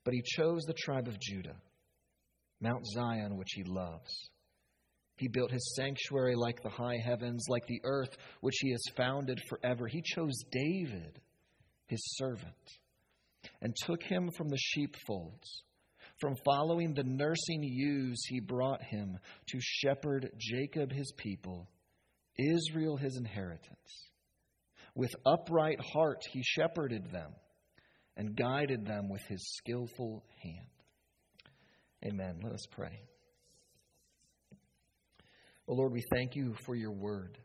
but 0.03 0.13
he 0.13 0.21
chose 0.21 0.63
the 0.63 0.73
tribe 0.73 1.07
of 1.07 1.19
Judah, 1.19 1.55
Mount 2.59 2.85
Zion, 2.87 3.37
which 3.37 3.51
he 3.53 3.63
loves. 3.63 4.31
He 5.17 5.27
built 5.27 5.51
his 5.51 5.73
sanctuary 5.75 6.35
like 6.35 6.61
the 6.61 6.69
high 6.69 6.97
heavens, 7.03 7.45
like 7.49 7.65
the 7.67 7.81
earth 7.83 8.15
which 8.41 8.57
he 8.61 8.71
has 8.71 8.83
founded 8.95 9.41
forever. 9.49 9.87
He 9.87 10.01
chose 10.01 10.43
David, 10.51 11.19
his 11.87 12.01
servant, 12.17 12.53
and 13.61 13.75
took 13.75 14.03
him 14.03 14.29
from 14.37 14.49
the 14.49 14.57
sheepfolds. 14.57 15.63
From 16.19 16.35
following 16.45 16.93
the 16.93 17.03
nursing 17.03 17.63
ewes, 17.63 18.23
he 18.27 18.39
brought 18.39 18.83
him 18.83 19.17
to 19.49 19.59
shepherd 19.59 20.31
Jacob 20.37 20.91
his 20.91 21.11
people, 21.17 21.67
Israel 22.37 22.97
his 22.97 23.17
inheritance. 23.17 24.09
With 24.95 25.15
upright 25.25 25.79
heart, 25.93 26.21
he 26.31 26.41
shepherded 26.43 27.11
them 27.11 27.33
and 28.15 28.35
guided 28.35 28.85
them 28.85 29.09
with 29.09 29.21
his 29.27 29.55
skillful 29.57 30.23
hand. 30.43 30.67
Amen. 32.05 32.39
Let 32.43 32.53
us 32.53 32.65
pray. 32.71 33.01
Oh 35.67 35.73
Lord, 35.73 35.91
we 35.91 36.03
thank 36.11 36.35
you 36.35 36.55
for 36.65 36.75
your 36.75 36.91
word. 36.91 37.37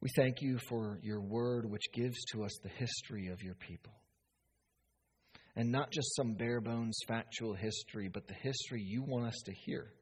We 0.00 0.10
thank 0.16 0.40
you 0.40 0.58
for 0.68 0.98
your 1.02 1.20
word, 1.20 1.70
which 1.70 1.92
gives 1.92 2.16
to 2.32 2.44
us 2.44 2.58
the 2.62 2.68
history 2.68 3.28
of 3.28 3.42
your 3.42 3.54
people. 3.54 3.92
And 5.54 5.72
not 5.72 5.90
just 5.90 6.14
some 6.16 6.34
bare 6.34 6.60
bones 6.60 6.98
factual 7.08 7.54
history, 7.54 8.08
but 8.12 8.28
the 8.28 8.34
history 8.34 8.82
you 8.82 9.02
want 9.02 9.26
us 9.26 9.40
to 9.46 9.52
hear, 9.64 9.92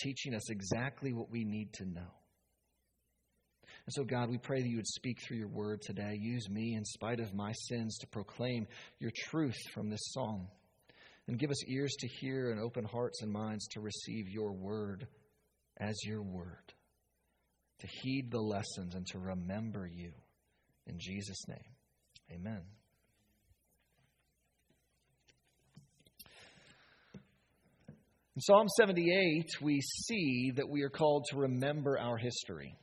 teaching 0.00 0.34
us 0.34 0.50
exactly 0.50 1.12
what 1.12 1.30
we 1.30 1.44
need 1.44 1.72
to 1.74 1.84
know. 1.84 2.10
And 3.86 3.92
so, 3.92 4.02
God, 4.02 4.30
we 4.30 4.38
pray 4.38 4.60
that 4.60 4.68
you 4.68 4.76
would 4.76 4.86
speak 4.86 5.18
through 5.22 5.36
your 5.36 5.48
word 5.48 5.82
today. 5.82 6.18
Use 6.18 6.48
me, 6.48 6.74
in 6.74 6.84
spite 6.84 7.20
of 7.20 7.34
my 7.34 7.52
sins, 7.68 7.98
to 7.98 8.06
proclaim 8.06 8.66
your 8.98 9.12
truth 9.28 9.56
from 9.72 9.90
this 9.90 10.12
psalm. 10.12 10.48
And 11.26 11.38
give 11.38 11.50
us 11.50 11.66
ears 11.68 11.94
to 12.00 12.08
hear 12.20 12.50
and 12.50 12.60
open 12.60 12.84
hearts 12.84 13.22
and 13.22 13.32
minds 13.32 13.66
to 13.68 13.80
receive 13.80 14.28
your 14.28 14.52
word 14.52 15.06
as 15.78 15.94
your 16.04 16.22
word, 16.22 16.72
to 17.80 17.86
heed 18.02 18.30
the 18.30 18.40
lessons 18.40 18.94
and 18.94 19.06
to 19.08 19.18
remember 19.18 19.86
you. 19.86 20.12
In 20.86 20.98
Jesus' 20.98 21.48
name, 21.48 21.74
amen. 22.30 22.60
In 28.36 28.40
Psalm 28.40 28.66
78, 28.76 29.46
we 29.62 29.80
see 29.80 30.52
that 30.56 30.68
we 30.68 30.82
are 30.82 30.90
called 30.90 31.24
to 31.30 31.36
remember 31.36 31.98
our 31.98 32.16
history. 32.16 32.76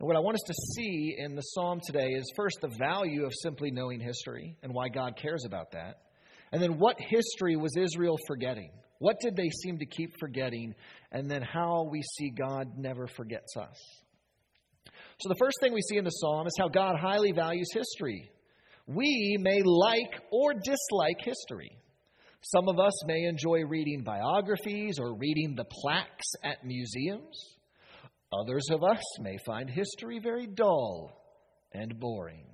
And 0.00 0.06
what 0.08 0.16
I 0.16 0.20
want 0.20 0.36
us 0.36 0.42
to 0.46 0.54
see 0.74 1.14
in 1.18 1.34
the 1.36 1.42
psalm 1.42 1.78
today 1.86 2.08
is 2.08 2.24
first 2.34 2.58
the 2.60 2.74
value 2.78 3.24
of 3.24 3.32
simply 3.42 3.70
knowing 3.70 4.00
history 4.00 4.56
and 4.62 4.72
why 4.72 4.88
God 4.88 5.16
cares 5.16 5.44
about 5.46 5.72
that. 5.72 6.03
And 6.54 6.62
then 6.62 6.78
what 6.78 6.96
history 7.00 7.56
was 7.56 7.76
Israel 7.76 8.16
forgetting? 8.28 8.70
What 9.00 9.18
did 9.18 9.34
they 9.34 9.50
seem 9.50 9.76
to 9.78 9.86
keep 9.86 10.12
forgetting? 10.20 10.72
And 11.10 11.28
then 11.28 11.42
how 11.42 11.88
we 11.90 12.00
see 12.00 12.30
God 12.30 12.78
never 12.78 13.08
forgets 13.08 13.56
us. 13.56 13.76
So, 15.18 15.28
the 15.28 15.34
first 15.40 15.56
thing 15.60 15.72
we 15.72 15.82
see 15.82 15.96
in 15.96 16.04
the 16.04 16.10
psalm 16.10 16.46
is 16.46 16.54
how 16.56 16.68
God 16.68 16.94
highly 16.96 17.32
values 17.32 17.66
history. 17.74 18.30
We 18.86 19.36
may 19.40 19.62
like 19.64 20.22
or 20.30 20.52
dislike 20.54 21.16
history. 21.24 21.76
Some 22.54 22.68
of 22.68 22.78
us 22.78 23.04
may 23.04 23.24
enjoy 23.24 23.64
reading 23.64 24.04
biographies 24.04 25.00
or 25.00 25.16
reading 25.16 25.56
the 25.56 25.64
plaques 25.64 26.34
at 26.44 26.64
museums. 26.64 27.56
Others 28.32 28.68
of 28.70 28.84
us 28.84 29.02
may 29.18 29.38
find 29.44 29.68
history 29.68 30.20
very 30.20 30.46
dull 30.46 31.10
and 31.72 31.98
boring. 31.98 32.53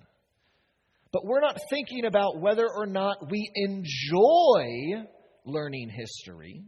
But 1.12 1.24
we're 1.24 1.40
not 1.40 1.58
thinking 1.70 2.04
about 2.04 2.40
whether 2.40 2.66
or 2.68 2.86
not 2.86 3.30
we 3.30 3.50
enjoy 3.54 5.04
learning 5.44 5.90
history. 5.90 6.64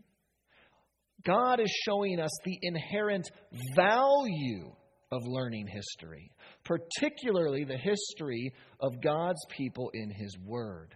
God 1.24 1.60
is 1.60 1.70
showing 1.84 2.18
us 2.18 2.32
the 2.44 2.58
inherent 2.62 3.30
value 3.76 4.72
of 5.12 5.22
learning 5.26 5.68
history, 5.68 6.32
particularly 6.64 7.64
the 7.64 7.76
history 7.76 8.52
of 8.80 9.00
God's 9.00 9.44
people 9.50 9.90
in 9.94 10.10
His 10.10 10.36
Word. 10.44 10.94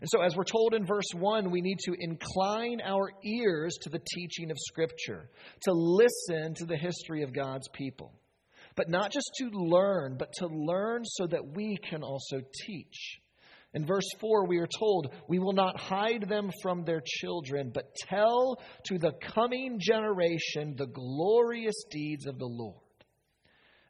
And 0.00 0.08
so, 0.08 0.22
as 0.22 0.36
we're 0.36 0.44
told 0.44 0.72
in 0.74 0.86
verse 0.86 1.10
1, 1.14 1.50
we 1.50 1.60
need 1.60 1.78
to 1.80 1.94
incline 1.98 2.80
our 2.84 3.10
ears 3.24 3.76
to 3.82 3.90
the 3.90 4.00
teaching 4.14 4.50
of 4.50 4.56
Scripture, 4.58 5.28
to 5.62 5.72
listen 5.72 6.54
to 6.54 6.64
the 6.64 6.76
history 6.76 7.22
of 7.22 7.34
God's 7.34 7.68
people. 7.74 8.14
But 8.76 8.88
not 8.88 9.12
just 9.12 9.30
to 9.38 9.50
learn, 9.50 10.16
but 10.18 10.32
to 10.34 10.46
learn 10.46 11.04
so 11.04 11.26
that 11.26 11.54
we 11.54 11.76
can 11.76 12.02
also 12.02 12.40
teach. 12.66 13.20
In 13.72 13.86
verse 13.86 14.08
4, 14.18 14.46
we 14.46 14.58
are 14.58 14.68
told, 14.78 15.14
We 15.28 15.38
will 15.38 15.52
not 15.52 15.78
hide 15.78 16.28
them 16.28 16.50
from 16.62 16.84
their 16.84 17.02
children, 17.04 17.70
but 17.72 17.94
tell 18.08 18.60
to 18.86 18.98
the 18.98 19.12
coming 19.34 19.78
generation 19.80 20.74
the 20.76 20.86
glorious 20.86 21.84
deeds 21.90 22.26
of 22.26 22.38
the 22.38 22.46
Lord. 22.46 22.82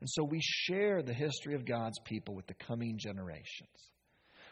And 0.01 0.09
so 0.09 0.25
we 0.25 0.41
share 0.43 1.03
the 1.03 1.15
history 1.15 1.55
of 1.55 1.67
God's 1.67 1.99
people 2.05 2.35
with 2.35 2.47
the 2.47 2.55
coming 2.55 2.99
generations. 2.99 3.69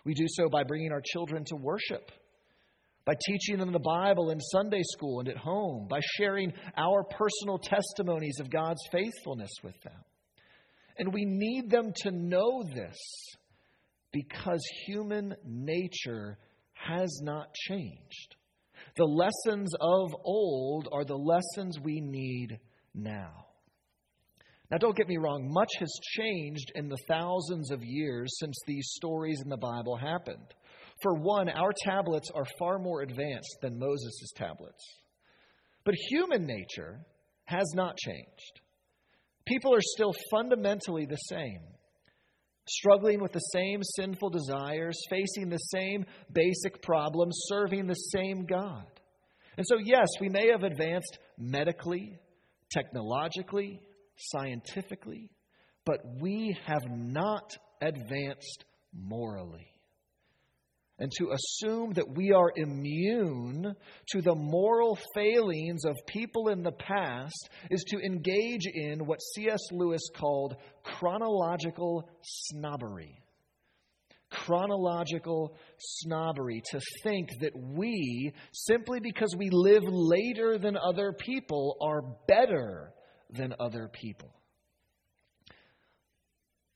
We 0.05 0.15
do 0.15 0.27
so 0.29 0.49
by 0.49 0.65
bringing 0.65 0.93
our 0.93 1.03
children 1.05 1.45
to 1.47 1.57
worship, 1.57 2.11
by 3.05 3.15
teaching 3.27 3.59
them 3.59 3.73
the 3.73 3.79
Bible 3.79 4.31
in 4.31 4.41
Sunday 4.41 4.83
school 4.83 5.21
and 5.21 5.29
at 5.29 5.37
home, 5.37 5.89
by 5.89 6.01
sharing 6.17 6.53
our 6.77 7.03
personal 7.03 7.59
testimonies 7.59 8.41
of 8.41 8.51
God's 8.51 8.81
faithfulness 8.93 9.51
with 9.63 9.79
them. 9.83 10.05
And 10.99 11.13
we 11.13 11.25
need 11.25 11.71
them 11.71 11.93
to 12.03 12.11
know 12.11 12.63
this 12.75 12.97
because 14.13 14.61
human 14.87 15.35
nature 15.45 16.39
has 16.73 17.21
not 17.23 17.55
changed. 17.55 18.37
The 18.97 19.05
lessons 19.05 19.73
of 19.81 20.15
old 20.25 20.89
are 20.93 21.05
the 21.05 21.17
lessons 21.17 21.79
we 21.81 22.01
need 22.01 22.59
now. 22.95 23.47
Now, 24.71 24.79
don't 24.79 24.97
get 24.97 25.09
me 25.09 25.17
wrong, 25.17 25.51
much 25.51 25.71
has 25.79 25.93
changed 26.17 26.73
in 26.75 26.89
the 26.89 26.99
thousands 27.09 27.71
of 27.71 27.83
years 27.83 28.29
since 28.39 28.57
these 28.67 28.91
stories 28.97 29.41
in 29.43 29.49
the 29.49 29.57
Bible 29.57 29.97
happened. 29.97 30.55
For 31.03 31.15
one, 31.15 31.49
our 31.49 31.73
tablets 31.85 32.31
are 32.35 32.45
far 32.59 32.79
more 32.79 33.03
advanced 33.03 33.57
than 33.63 33.79
Moses' 33.79 34.33
tablets. 34.37 34.85
But 35.85 35.95
human 36.11 36.45
nature 36.45 37.07
has 37.45 37.73
not 37.75 37.97
changed. 37.97 38.61
People 39.49 39.75
are 39.75 39.81
still 39.81 40.13
fundamentally 40.31 41.07
the 41.07 41.17
same, 41.17 41.61
struggling 42.69 43.21
with 43.23 43.33
the 43.33 43.39
same 43.39 43.83
sinful 43.83 44.29
desires, 44.29 45.01
facing 45.09 45.49
the 45.49 45.57
same 45.57 46.05
basic 46.33 46.83
problems, 46.83 47.35
serving 47.49 47.87
the 47.87 47.95
same 47.95 48.45
God. 48.45 48.85
And 49.57 49.67
so, 49.67 49.79
yes, 49.83 50.07
we 50.21 50.29
may 50.29 50.51
have 50.51 50.65
advanced 50.65 51.19
medically, 51.39 52.19
technologically, 52.71 53.81
scientifically, 54.17 55.31
but 55.87 56.01
we 56.21 56.55
have 56.67 56.85
not 56.91 57.57
advanced 57.81 58.65
morally. 58.93 59.67
And 61.01 61.13
to 61.19 61.31
assume 61.31 61.93
that 61.93 62.17
we 62.17 62.33
are 62.33 62.53
immune 62.57 63.75
to 64.09 64.21
the 64.21 64.35
moral 64.35 64.99
failings 65.15 65.85
of 65.85 65.97
people 66.07 66.49
in 66.49 66.63
the 66.63 66.73
past 66.73 67.49
is 67.71 67.85
to 67.89 68.01
engage 68.01 68.67
in 68.67 69.07
what 69.07 69.21
C.S. 69.35 69.61
Lewis 69.71 70.03
called 70.17 70.57
chronological 70.83 72.09
snobbery 72.23 73.23
chronological 74.31 75.57
snobbery 75.79 76.63
to 76.71 76.81
think 77.03 77.31
that 77.41 77.53
we, 77.57 78.33
simply 78.53 79.01
because 79.01 79.35
we 79.37 79.49
live 79.51 79.85
later 79.85 80.59
than 80.59 80.77
other 80.77 81.13
people, 81.13 81.77
are 81.81 82.03
better 82.27 82.93
than 83.31 83.55
other 83.59 83.89
people. 83.89 84.38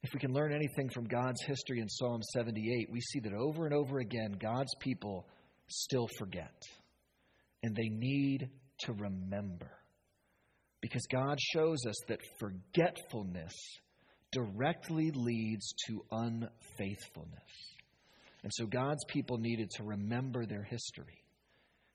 If 0.02 0.12
we 0.12 0.20
can 0.20 0.32
learn 0.32 0.52
anything 0.52 0.88
from 0.88 1.04
God's 1.04 1.42
history 1.44 1.80
in 1.80 1.88
Psalm 1.88 2.22
78, 2.34 2.88
we 2.90 3.00
see 3.00 3.20
that 3.20 3.32
over 3.32 3.66
and 3.66 3.74
over 3.74 3.98
again, 3.98 4.36
God's 4.40 4.74
people 4.80 5.28
still 5.68 6.08
forget. 6.18 6.60
And 7.62 7.76
they 7.76 7.88
need 7.88 8.50
to 8.80 8.92
remember. 8.92 9.70
Because 10.80 11.06
God 11.10 11.38
shows 11.40 11.86
us 11.86 11.94
that 12.08 12.18
forgetfulness 12.40 13.52
directly 14.32 15.12
leads 15.14 15.72
to 15.86 16.04
unfaithfulness. 16.10 17.42
And 18.42 18.50
so 18.52 18.66
God's 18.66 19.04
people 19.08 19.38
needed 19.38 19.70
to 19.76 19.84
remember 19.84 20.46
their 20.46 20.64
history. 20.64 21.22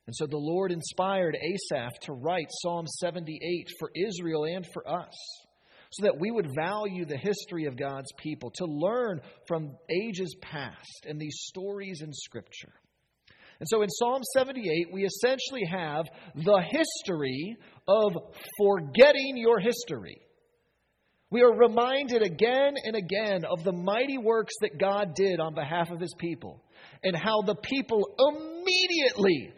And 0.06 0.16
so 0.16 0.26
the 0.26 0.38
Lord 0.38 0.72
inspired 0.72 1.36
Asaph 1.36 2.00
to 2.04 2.14
write 2.14 2.48
Psalm 2.62 2.88
78 2.88 3.68
for 3.78 3.92
Israel 3.94 4.46
and 4.46 4.66
for 4.74 4.88
us, 4.90 5.14
so 5.98 6.04
that 6.04 6.20
we 6.20 6.32
would 6.32 6.54
value 6.56 7.06
the 7.06 7.18
history 7.18 7.66
of 7.66 7.77
God's 7.77 8.12
people, 8.18 8.51
to 8.56 8.66
learn 8.66 9.22
from 9.48 9.75
ages 9.89 10.36
past 10.42 11.06
and 11.08 11.20
these 11.20 11.38
stories 11.48 12.01
in 12.01 12.13
Scripture. 12.13 12.74
And 13.60 13.68
so 13.68 13.82
in 13.82 13.89
Psalm 13.89 14.22
78, 14.36 14.89
we 14.94 15.06
essentially 15.06 15.66
have 15.70 16.06
the 16.36 16.62
history 16.62 17.58
of 17.88 18.13
forgetting 18.60 19.36
your 19.36 19.60
history. 19.60 20.22
We 21.30 21.42
are 21.42 21.54
reminded 21.54 22.22
again 22.22 22.75
and 22.84 22.96
again 22.96 23.44
of 23.46 23.63
the 23.63 23.74
mighty 23.74 24.18
works 24.18 24.54
that 24.62 24.80
God 24.80 25.13
did 25.16 25.39
on 25.39 25.56
behalf 25.56 25.89
of 25.89 26.00
his 26.00 26.13
people 26.18 26.63
and 27.04 27.16
how 27.16 27.42
the 27.42 27.56
people 27.56 28.16
immediately 28.18 29.51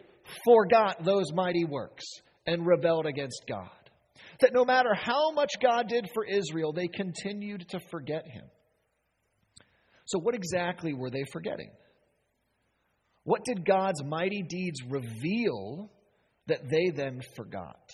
forgot 0.44 1.04
those 1.04 1.32
mighty 1.32 1.64
works 1.64 2.04
and 2.46 2.66
rebelled 2.66 3.06
against 3.06 3.42
God. 3.48 3.68
That 4.40 4.52
no 4.52 4.64
matter 4.64 4.94
how 4.94 5.32
much 5.32 5.50
God 5.62 5.88
did 5.88 6.08
for 6.14 6.24
Israel, 6.24 6.72
they 6.72 6.88
continued 6.88 7.68
to 7.70 7.80
forget 7.90 8.26
him. 8.26 8.44
So, 10.06 10.18
what 10.18 10.34
exactly 10.34 10.94
were 10.94 11.10
they 11.10 11.24
forgetting? 11.32 11.70
What 13.24 13.44
did 13.44 13.64
God's 13.64 14.02
mighty 14.02 14.42
deeds 14.42 14.80
reveal 14.88 15.90
that 16.46 16.68
they 16.68 16.90
then 16.90 17.20
forgot? 17.36 17.90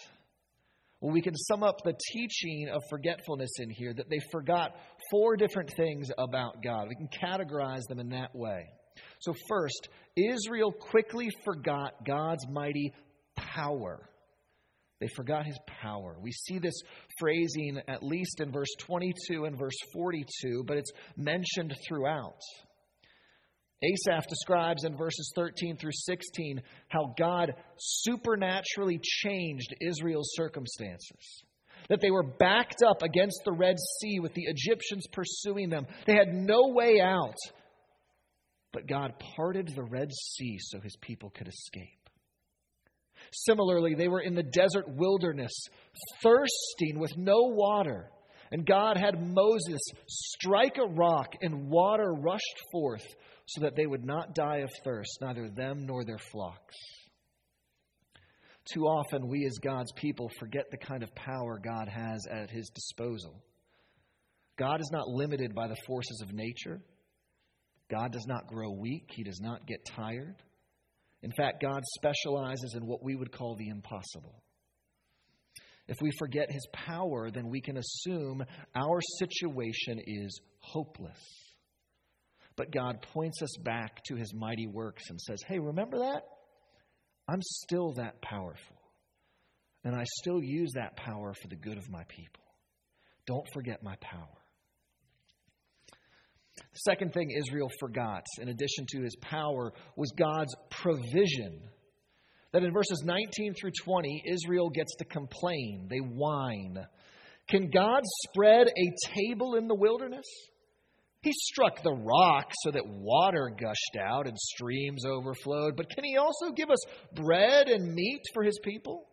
Well, 1.01 1.13
we 1.13 1.21
can 1.21 1.35
sum 1.37 1.63
up 1.63 1.83
the 1.85 1.95
teaching 2.13 2.69
of 2.73 2.83
forgetfulness 2.89 3.51
in 3.59 3.69
here 3.69 3.93
that 3.95 4.09
they 4.09 4.21
forgot 4.33 4.77
four 5.11 5.37
different 5.37 5.73
things 5.77 6.11
about 6.17 6.63
God. 6.63 6.89
We 6.89 6.95
can 6.95 7.09
categorize 7.09 7.83
them 7.89 7.99
in 7.99 8.09
that 8.11 8.35
way. 8.35 8.65
So, 9.19 9.35
first, 9.49 9.89
Israel 10.17 10.73
quickly 10.73 11.29
forgot 11.45 12.05
God's 12.07 12.47
mighty 12.49 12.93
power. 13.37 14.09
They 15.01 15.09
forgot 15.09 15.45
his 15.45 15.59
power. 15.83 16.17
We 16.21 16.33
see 16.33 16.59
this 16.59 16.81
phrasing 17.19 17.81
at 17.87 18.03
least 18.03 18.41
in 18.41 18.51
verse 18.51 18.75
22 18.81 19.45
and 19.45 19.59
verse 19.59 19.77
42, 19.93 20.65
but 20.67 20.79
it's 20.79 20.93
mentioned 21.17 21.77
throughout. 21.87 22.41
Asaph 23.83 24.27
describes 24.29 24.85
in 24.85 24.97
verses 24.97 25.33
13 25.35 25.77
through 25.77 25.93
16 25.93 26.63
how 26.89 27.15
God 27.19 27.55
supernaturally 27.79 28.99
changed 29.03 29.75
Israel's 29.87 30.33
circumstances. 30.35 31.45
That 31.91 32.01
they 32.01 32.11
were 32.11 32.25
backed 32.25 32.83
up 32.83 33.03
against 33.03 33.43
the 33.45 33.53
Red 33.53 33.77
Sea 34.01 34.19
with 34.21 34.33
the 34.33 34.47
Egyptians 34.47 35.07
pursuing 35.13 35.69
them. 35.69 35.87
They 36.07 36.15
had 36.15 36.33
no 36.33 36.69
way 36.69 37.01
out. 37.01 37.37
But 38.73 38.89
God 38.89 39.15
parted 39.37 39.69
the 39.69 39.85
Red 39.85 40.11
Sea 40.11 40.59
so 40.59 40.81
his 40.81 40.97
people 40.97 41.31
could 41.31 41.49
escape. 41.49 42.06
Similarly, 43.33 43.95
they 43.95 44.09
were 44.09 44.21
in 44.21 44.35
the 44.35 44.43
desert 44.43 44.89
wilderness, 44.89 45.53
thirsting 46.23 46.99
with 46.99 47.17
no 47.17 47.43
water. 47.43 48.11
And 48.51 48.65
God 48.65 48.97
had 48.97 49.35
Moses 49.35 49.81
strike 50.07 50.79
a 50.79 50.87
rock, 50.87 51.35
and 51.43 51.69
water 51.69 52.13
rushed 52.13 52.61
forth 52.71 53.05
so 53.47 53.63
that 53.63 53.77
they 53.77 53.87
would 53.87 54.05
not 54.05 54.35
die 54.35 54.59
of 54.59 54.71
thirst, 54.85 55.19
neither 55.21 55.49
them 55.49 55.87
nor 55.87 56.05
their 56.05 56.19
flocks. 56.19 56.77
Too 58.73 58.83
often, 58.83 59.29
we 59.29 59.47
as 59.47 59.59
God's 59.59 59.93
people 59.93 60.29
forget 60.41 60.71
the 60.71 60.77
kind 60.77 61.03
of 61.03 61.15
power 61.15 61.61
God 61.63 61.89
has 61.89 62.27
at 62.29 62.51
his 62.51 62.69
disposal. 62.71 63.43
God 64.59 64.81
is 64.81 64.91
not 64.93 65.09
limited 65.09 65.55
by 65.55 65.69
the 65.69 65.77
forces 65.87 66.21
of 66.23 66.33
nature. 66.33 66.81
God 67.91 68.11
does 68.11 68.27
not 68.27 68.49
grow 68.49 68.71
weak. 68.71 69.11
He 69.15 69.23
does 69.23 69.41
not 69.41 69.67
get 69.67 69.85
tired. 69.85 70.43
In 71.23 71.33
fact, 71.33 71.63
God 71.63 71.83
specializes 71.97 72.75
in 72.75 72.87
what 72.87 73.03
we 73.03 73.17
would 73.17 73.33
call 73.33 73.57
the 73.57 73.69
impossible. 73.69 74.43
If 75.89 75.97
we 76.01 76.11
forget 76.19 76.51
his 76.51 76.67
power, 76.73 77.31
then 77.31 77.49
we 77.49 77.61
can 77.61 77.77
assume 77.77 78.45
our 78.75 79.01
situation 79.19 80.01
is 80.05 80.41
hopeless. 80.61 81.19
But 82.57 82.73
God 82.73 83.07
points 83.13 83.43
us 83.43 83.57
back 83.63 84.03
to 84.05 84.17
his 84.17 84.35
mighty 84.35 84.67
works 84.67 85.05
and 85.11 85.21
says, 85.21 85.43
Hey, 85.47 85.59
remember 85.59 85.99
that? 85.99 86.23
I'm 87.29 87.43
still 87.43 87.93
that 87.95 88.23
powerful. 88.23 88.77
And 89.85 89.95
I 89.95 90.05
still 90.21 90.43
use 90.43 90.73
that 90.75 90.97
power 90.97 91.35
for 91.41 91.49
the 91.49 91.57
good 91.57 91.79
of 91.79 91.91
my 91.91 92.05
people. 92.09 92.43
Don't 93.27 93.47
forget 93.53 93.83
my 93.83 93.97
power. 94.01 94.29
Second 96.85 97.13
thing 97.15 97.31
Israel 97.31 97.71
forgot, 97.81 98.25
in 98.41 98.49
addition 98.49 98.87
to 98.91 99.03
his 99.03 99.17
power, 99.21 99.73
was 99.97 100.13
God's 100.17 100.55
provision. 100.71 101.61
That 102.53 102.63
in 102.63 102.73
verses 102.73 103.03
19 103.05 103.55
through 103.55 103.73
20, 103.83 104.23
Israel 104.27 104.71
gets 104.71 104.95
to 104.97 105.05
complain, 105.05 105.89
they 105.91 105.99
whine. 105.99 106.79
Can 107.49 107.71
God 107.71 108.01
spread 108.29 108.67
a 108.69 109.11
table 109.15 109.55
in 109.55 109.69
the 109.69 109.75
wilderness? 109.75 110.27
He 111.23 111.33
struck 111.33 111.83
the 111.83 111.93
rock 111.93 112.53
so 112.63 112.71
that 112.71 112.87
water 112.87 113.51
gushed 113.51 113.97
out 114.01 114.27
and 114.27 114.39
streams 114.39 115.05
overflowed, 115.05 115.77
but 115.77 115.91
can 115.91 116.05
He 116.05 116.17
also 116.17 116.53
give 116.55 116.71
us 116.71 116.79
bread 117.15 117.69
and 117.69 117.95
meat 117.95 118.23
for 118.33 118.43
His 118.43 118.59
people? 118.63 119.09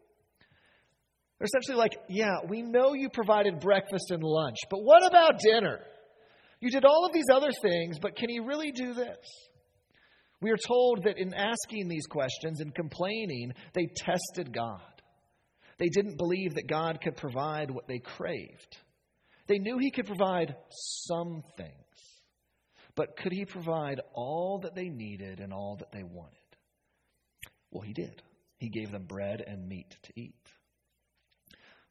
They're 1.40 1.48
essentially 1.48 1.78
like, 1.78 1.98
yeah, 2.10 2.36
we 2.48 2.62
know 2.62 2.94
you 2.94 3.10
provided 3.10 3.60
breakfast 3.60 4.12
and 4.12 4.24
lunch, 4.24 4.58
but 4.70 4.84
what 4.84 5.06
about 5.06 5.40
dinner? 5.40 5.80
You 6.64 6.70
did 6.70 6.86
all 6.86 7.06
of 7.06 7.12
these 7.12 7.26
other 7.30 7.52
things, 7.62 8.00
but 8.00 8.16
can 8.16 8.30
He 8.30 8.40
really 8.40 8.72
do 8.72 8.94
this? 8.94 9.18
We 10.42 10.50
are 10.50 10.58
told 10.58 11.04
that 11.04 11.18
in 11.18 11.34
asking 11.34 11.90
these 11.90 12.06
questions 12.06 12.62
and 12.62 12.74
complaining, 12.74 13.52
they 13.74 13.90
tested 13.98 14.54
God. 14.54 14.80
They 15.78 15.90
didn't 15.90 16.18
believe 16.18 16.56
that 16.56 16.70
God 16.70 17.02
could 17.04 17.18
provide 17.18 17.70
what 17.70 17.90
they 17.90 18.00
craved. 18.00 18.78
They 19.48 19.58
knew 19.58 19.78
He 19.78 19.92
could 19.92 20.06
provide 20.06 20.56
some 20.70 21.44
things. 21.58 21.74
But 22.96 23.18
could 23.18 23.34
he 23.34 23.44
provide 23.44 24.00
all 24.14 24.60
that 24.64 24.74
they 24.74 24.88
needed 24.88 25.42
and 25.42 25.52
all 25.52 25.76
that 25.80 25.92
they 25.92 26.04
wanted? 26.04 26.38
Well, 27.72 27.82
he 27.82 27.92
did. 27.92 28.22
He 28.60 28.70
gave 28.70 28.90
them 28.92 29.04
bread 29.04 29.44
and 29.46 29.68
meat 29.68 29.98
to 30.04 30.14
eat. 30.16 30.36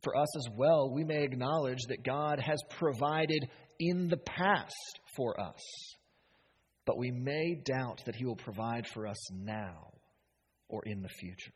For 0.03 0.17
us 0.17 0.37
as 0.37 0.47
well, 0.57 0.91
we 0.91 1.05
may 1.05 1.23
acknowledge 1.23 1.83
that 1.89 2.05
God 2.05 2.41
has 2.41 2.59
provided 2.71 3.49
in 3.83 4.09
the 4.09 4.17
past 4.17 5.01
for 5.17 5.39
us, 5.41 5.61
but 6.87 6.97
we 6.97 7.11
may 7.11 7.55
doubt 7.65 8.01
that 8.07 8.15
he 8.15 8.25
will 8.25 8.37
provide 8.37 8.87
for 8.87 9.09
us 9.09 9.19
now 9.33 9.91
or 10.69 10.83
in 10.85 11.03
the 11.03 11.09
future. 11.09 11.53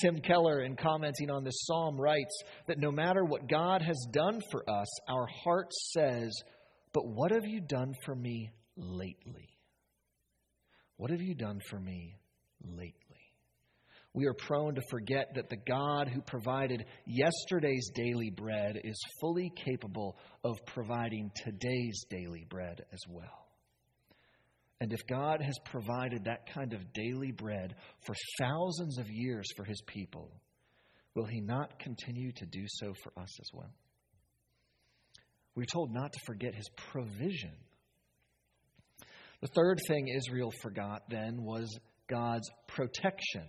Tim 0.00 0.20
Keller, 0.20 0.62
in 0.62 0.76
commenting 0.76 1.30
on 1.30 1.44
this 1.44 1.66
psalm, 1.66 2.00
writes 2.00 2.42
that 2.66 2.78
no 2.78 2.90
matter 2.90 3.24
what 3.24 3.48
God 3.48 3.82
has 3.82 4.06
done 4.10 4.40
for 4.50 4.68
us, 4.70 4.88
our 5.08 5.26
heart 5.44 5.70
says, 5.92 6.32
but 6.94 7.06
what 7.06 7.30
have 7.30 7.44
you 7.44 7.60
done 7.60 7.92
for 8.04 8.14
me 8.14 8.50
lately? 8.76 9.50
What 10.96 11.10
have 11.10 11.20
you 11.20 11.34
done 11.34 11.60
for 11.68 11.78
me 11.78 12.16
lately? 12.62 13.05
We 14.16 14.24
are 14.24 14.32
prone 14.32 14.74
to 14.76 14.82
forget 14.88 15.34
that 15.34 15.50
the 15.50 15.58
God 15.58 16.08
who 16.08 16.22
provided 16.22 16.86
yesterday's 17.04 17.90
daily 17.94 18.30
bread 18.30 18.80
is 18.82 18.98
fully 19.20 19.52
capable 19.54 20.16
of 20.42 20.56
providing 20.64 21.30
today's 21.44 22.02
daily 22.08 22.46
bread 22.48 22.80
as 22.94 23.00
well. 23.10 23.46
And 24.80 24.90
if 24.90 25.06
God 25.06 25.42
has 25.42 25.58
provided 25.66 26.24
that 26.24 26.50
kind 26.50 26.72
of 26.72 26.94
daily 26.94 27.30
bread 27.30 27.74
for 28.06 28.14
thousands 28.38 28.96
of 28.96 29.10
years 29.10 29.44
for 29.54 29.64
his 29.64 29.82
people, 29.86 30.32
will 31.14 31.26
he 31.26 31.42
not 31.42 31.78
continue 31.78 32.32
to 32.32 32.46
do 32.46 32.64
so 32.68 32.94
for 33.02 33.12
us 33.20 33.38
as 33.38 33.50
well? 33.52 33.74
We're 35.54 35.66
told 35.70 35.92
not 35.92 36.14
to 36.14 36.20
forget 36.24 36.54
his 36.54 36.70
provision. 36.90 37.52
The 39.42 39.48
third 39.48 39.78
thing 39.86 40.08
Israel 40.08 40.54
forgot 40.62 41.02
then 41.10 41.42
was 41.42 41.78
God's 42.08 42.48
protection. 42.66 43.44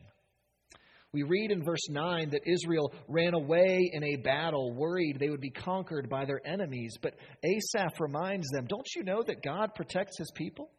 We 1.17 1.23
read 1.23 1.49
in 1.49 1.63
verse 1.63 1.89
9 1.89 2.30
that 2.30 2.45
Israel 2.45 2.93
ran 3.08 3.34
away 3.34 3.89
in 3.91 4.03
a 4.03 4.17
battle, 4.17 4.71
worried 4.71 5.17
they 5.19 5.32
would 5.32 5.41
be 5.41 5.49
conquered 5.49 6.12
by 6.12 6.25
their 6.25 6.39
enemies. 6.45 6.95
But 7.01 7.15
Asaph 7.43 7.99
reminds 7.99 8.47
them 8.49 8.67
don't 8.67 8.88
you 8.95 9.03
know 9.03 9.23
that 9.25 9.41
God 9.41 9.73
protects 9.73 10.19
his 10.19 10.32
people? 10.36 10.69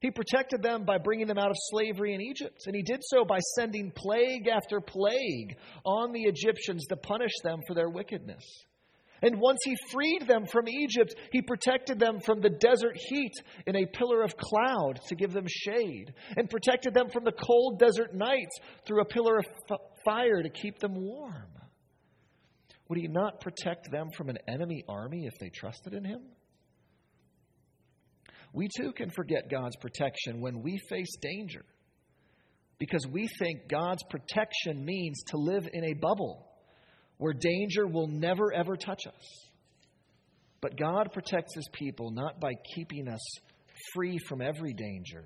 He 0.00 0.10
protected 0.10 0.62
them 0.62 0.86
by 0.86 0.96
bringing 0.96 1.26
them 1.26 1.36
out 1.36 1.50
of 1.50 1.56
slavery 1.68 2.14
in 2.14 2.22
Egypt, 2.22 2.62
and 2.64 2.74
he 2.74 2.80
did 2.80 3.00
so 3.02 3.26
by 3.26 3.40
sending 3.58 3.92
plague 3.94 4.48
after 4.48 4.80
plague 4.80 5.58
on 5.84 6.12
the 6.12 6.22
Egyptians 6.22 6.86
to 6.86 6.96
punish 6.96 7.34
them 7.44 7.60
for 7.68 7.74
their 7.74 7.90
wickedness. 7.90 8.44
And 9.22 9.40
once 9.40 9.58
he 9.64 9.76
freed 9.92 10.26
them 10.26 10.46
from 10.46 10.68
Egypt, 10.68 11.14
he 11.32 11.42
protected 11.42 11.98
them 11.98 12.20
from 12.20 12.40
the 12.40 12.50
desert 12.50 12.96
heat 12.96 13.32
in 13.66 13.76
a 13.76 13.86
pillar 13.86 14.22
of 14.22 14.36
cloud 14.36 15.00
to 15.08 15.16
give 15.16 15.32
them 15.32 15.46
shade, 15.48 16.12
and 16.36 16.48
protected 16.50 16.94
them 16.94 17.08
from 17.10 17.24
the 17.24 17.32
cold 17.32 17.78
desert 17.78 18.14
nights 18.14 18.56
through 18.86 19.00
a 19.00 19.06
pillar 19.06 19.38
of 19.38 19.46
f- 19.70 19.78
fire 20.04 20.42
to 20.42 20.50
keep 20.50 20.78
them 20.78 20.94
warm. 20.94 21.52
Would 22.88 22.98
he 22.98 23.08
not 23.08 23.40
protect 23.40 23.90
them 23.90 24.10
from 24.16 24.28
an 24.28 24.38
enemy 24.48 24.84
army 24.88 25.26
if 25.26 25.38
they 25.38 25.50
trusted 25.50 25.92
in 25.92 26.04
him? 26.04 26.22
We 28.52 28.68
too 28.74 28.92
can 28.92 29.10
forget 29.10 29.50
God's 29.50 29.76
protection 29.76 30.40
when 30.40 30.62
we 30.62 30.78
face 30.88 31.16
danger 31.20 31.64
because 32.78 33.06
we 33.06 33.28
think 33.38 33.68
God's 33.68 34.02
protection 34.08 34.84
means 34.84 35.22
to 35.28 35.36
live 35.36 35.68
in 35.72 35.84
a 35.84 35.94
bubble 35.94 36.47
where 37.18 37.32
danger 37.32 37.86
will 37.86 38.06
never, 38.08 38.52
ever 38.52 38.76
touch 38.76 39.06
us. 39.06 39.48
But 40.60 40.78
God 40.78 41.12
protects 41.12 41.54
his 41.54 41.68
people 41.72 42.10
not 42.10 42.40
by 42.40 42.52
keeping 42.74 43.08
us 43.08 43.20
free 43.92 44.18
from 44.18 44.40
every 44.40 44.72
danger, 44.72 45.24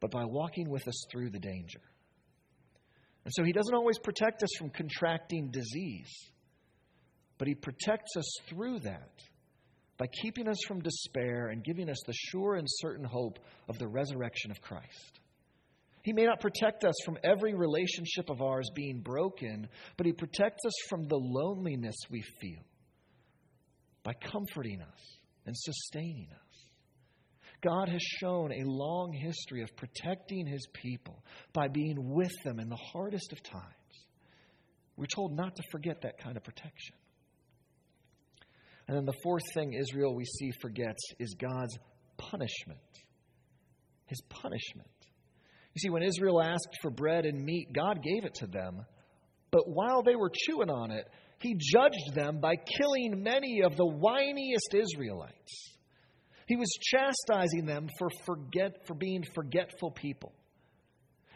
but 0.00 0.10
by 0.10 0.24
walking 0.24 0.70
with 0.70 0.86
us 0.88 1.04
through 1.10 1.30
the 1.30 1.38
danger. 1.38 1.80
And 3.24 3.34
so 3.34 3.44
he 3.44 3.52
doesn't 3.52 3.74
always 3.74 3.98
protect 3.98 4.42
us 4.42 4.50
from 4.58 4.70
contracting 4.70 5.50
disease, 5.50 6.10
but 7.36 7.48
he 7.48 7.54
protects 7.54 8.16
us 8.16 8.30
through 8.48 8.80
that 8.80 9.12
by 9.98 10.06
keeping 10.22 10.48
us 10.48 10.58
from 10.66 10.80
despair 10.80 11.48
and 11.48 11.62
giving 11.64 11.90
us 11.90 11.98
the 12.06 12.14
sure 12.14 12.54
and 12.54 12.66
certain 12.70 13.04
hope 13.04 13.38
of 13.68 13.78
the 13.78 13.88
resurrection 13.88 14.50
of 14.50 14.60
Christ. 14.62 15.20
He 16.08 16.14
may 16.14 16.24
not 16.24 16.40
protect 16.40 16.84
us 16.84 16.94
from 17.04 17.18
every 17.22 17.52
relationship 17.52 18.30
of 18.30 18.40
ours 18.40 18.70
being 18.74 19.00
broken, 19.00 19.68
but 19.98 20.06
He 20.06 20.14
protects 20.14 20.64
us 20.64 20.72
from 20.88 21.06
the 21.06 21.18
loneliness 21.18 21.96
we 22.08 22.22
feel 22.40 22.62
by 24.04 24.14
comforting 24.14 24.80
us 24.80 25.18
and 25.44 25.54
sustaining 25.54 26.28
us. 26.32 27.50
God 27.60 27.90
has 27.90 28.00
shown 28.00 28.52
a 28.52 28.64
long 28.64 29.12
history 29.12 29.60
of 29.60 29.68
protecting 29.76 30.46
His 30.46 30.66
people 30.72 31.22
by 31.52 31.68
being 31.68 32.14
with 32.14 32.32
them 32.42 32.58
in 32.58 32.70
the 32.70 32.80
hardest 32.90 33.30
of 33.30 33.42
times. 33.42 34.06
We're 34.96 35.14
told 35.14 35.36
not 35.36 35.56
to 35.56 35.62
forget 35.70 36.00
that 36.04 36.16
kind 36.22 36.38
of 36.38 36.42
protection. 36.42 36.96
And 38.86 38.96
then 38.96 39.04
the 39.04 39.20
fourth 39.22 39.44
thing 39.52 39.74
Israel 39.74 40.14
we 40.14 40.24
see 40.24 40.52
forgets 40.62 41.02
is 41.18 41.34
God's 41.38 41.76
punishment. 42.16 42.80
His 44.06 44.22
punishment. 44.30 44.88
You 45.78 45.90
see, 45.90 45.90
when 45.90 46.02
Israel 46.02 46.42
asked 46.42 46.76
for 46.82 46.90
bread 46.90 47.24
and 47.24 47.44
meat, 47.44 47.72
God 47.72 48.02
gave 48.02 48.24
it 48.24 48.34
to 48.40 48.48
them, 48.48 48.84
But 49.52 49.68
while 49.68 50.02
they 50.02 50.16
were 50.16 50.32
chewing 50.34 50.70
on 50.70 50.90
it, 50.90 51.08
he 51.40 51.54
judged 51.56 52.16
them 52.16 52.40
by 52.40 52.56
killing 52.56 53.22
many 53.22 53.62
of 53.62 53.76
the 53.76 53.86
whiniest 53.86 54.74
Israelites. 54.74 55.76
He 56.48 56.56
was 56.56 56.68
chastising 56.80 57.64
them 57.64 57.86
for, 57.96 58.08
forget, 58.26 58.88
for 58.88 58.94
being 58.94 59.22
forgetful 59.36 59.92
people. 59.92 60.32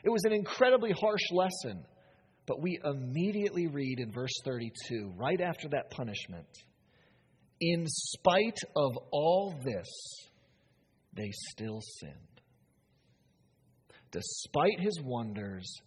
It 0.02 0.11
was 0.11 0.24
an 0.24 0.33
incredibly 0.33 0.90
harsh 0.90 1.31
lesson, 1.31 1.85
but 2.46 2.61
we 2.61 2.81
immediately 2.85 3.68
read 3.68 4.00
in 4.00 4.11
verse 4.11 4.35
32, 4.44 5.12
right 5.16 5.40
after 5.40 5.68
that 5.68 5.90
punishment, 5.90 6.48
in 7.61 7.85
spite 7.87 8.59
of 8.74 8.90
all 9.12 9.55
this, 9.64 9.88
they 11.14 11.31
still 11.52 11.81
sinned. 12.00 12.31
Despite 14.12 14.79
his 14.79 15.01
wonders, 15.03 15.81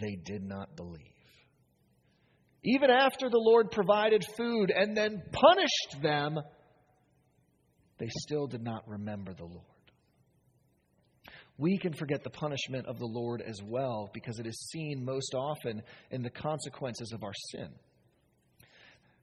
they 0.00 0.16
did 0.16 0.42
not 0.42 0.74
believe. 0.74 1.06
Even 2.64 2.90
after 2.90 3.28
the 3.28 3.38
Lord 3.38 3.70
provided 3.70 4.24
food 4.36 4.70
and 4.70 4.96
then 4.96 5.22
punished 5.32 6.02
them, 6.02 6.38
they 7.98 8.08
still 8.08 8.46
did 8.46 8.62
not 8.62 8.88
remember 8.88 9.34
the 9.34 9.44
Lord. 9.44 9.66
We 11.58 11.78
can 11.78 11.92
forget 11.92 12.24
the 12.24 12.30
punishment 12.30 12.86
of 12.86 12.98
the 12.98 13.06
Lord 13.06 13.42
as 13.42 13.60
well 13.62 14.10
because 14.14 14.38
it 14.38 14.46
is 14.46 14.70
seen 14.72 15.04
most 15.04 15.34
often 15.34 15.82
in 16.10 16.22
the 16.22 16.30
consequences 16.30 17.12
of 17.12 17.22
our 17.22 17.34
sin. 17.50 17.68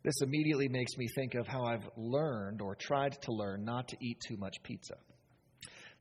This 0.04 0.22
immediately 0.22 0.70
makes 0.70 0.96
me 0.98 1.08
think 1.16 1.36
of 1.36 1.48
how 1.48 1.66
I've 1.66 1.90
learned 1.98 2.62
or 2.62 2.76
tried 2.76 3.22
to 3.24 3.34
learn 3.34 3.66
not 3.66 3.90
to 3.90 3.98
eat 4.00 4.22
too 4.26 4.38
much 4.38 4.62
pizza. 4.64 4.96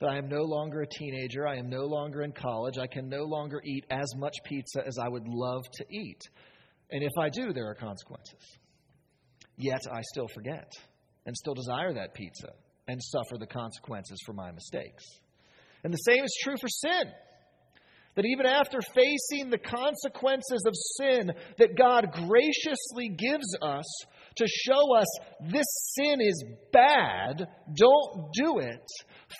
That 0.00 0.10
I 0.10 0.18
am 0.18 0.28
no 0.28 0.42
longer 0.42 0.82
a 0.82 0.86
teenager, 0.86 1.46
I 1.46 1.56
am 1.56 1.68
no 1.68 1.84
longer 1.84 2.22
in 2.22 2.32
college, 2.32 2.78
I 2.78 2.86
can 2.86 3.08
no 3.08 3.24
longer 3.24 3.60
eat 3.64 3.84
as 3.90 4.06
much 4.16 4.34
pizza 4.44 4.86
as 4.86 4.96
I 4.98 5.08
would 5.08 5.26
love 5.26 5.64
to 5.72 5.84
eat. 5.90 6.20
And 6.90 7.02
if 7.02 7.12
I 7.18 7.28
do, 7.28 7.52
there 7.52 7.68
are 7.68 7.74
consequences. 7.74 8.58
Yet 9.56 9.80
I 9.92 10.02
still 10.12 10.28
forget 10.32 10.70
and 11.26 11.36
still 11.36 11.54
desire 11.54 11.92
that 11.94 12.14
pizza 12.14 12.52
and 12.86 13.02
suffer 13.02 13.38
the 13.38 13.46
consequences 13.46 14.18
for 14.24 14.32
my 14.32 14.52
mistakes. 14.52 15.04
And 15.82 15.92
the 15.92 15.98
same 15.98 16.24
is 16.24 16.36
true 16.42 16.56
for 16.60 16.68
sin. 16.68 17.12
That 18.14 18.24
even 18.24 18.46
after 18.46 18.80
facing 18.80 19.50
the 19.50 19.58
consequences 19.58 20.64
of 20.66 20.74
sin 20.96 21.32
that 21.58 21.76
God 21.76 22.12
graciously 22.12 23.08
gives 23.10 23.56
us 23.62 23.84
to 24.38 24.46
show 24.46 24.96
us 24.96 25.06
this 25.40 25.66
sin 25.94 26.20
is 26.20 26.44
bad, 26.72 27.46
don't 27.74 28.32
do 28.32 28.58
it, 28.58 28.86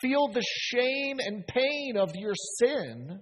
feel 0.01 0.29
the 0.29 0.45
shame 0.45 1.17
and 1.19 1.47
pain 1.47 1.97
of 1.97 2.11
your 2.15 2.35
sin, 2.59 3.21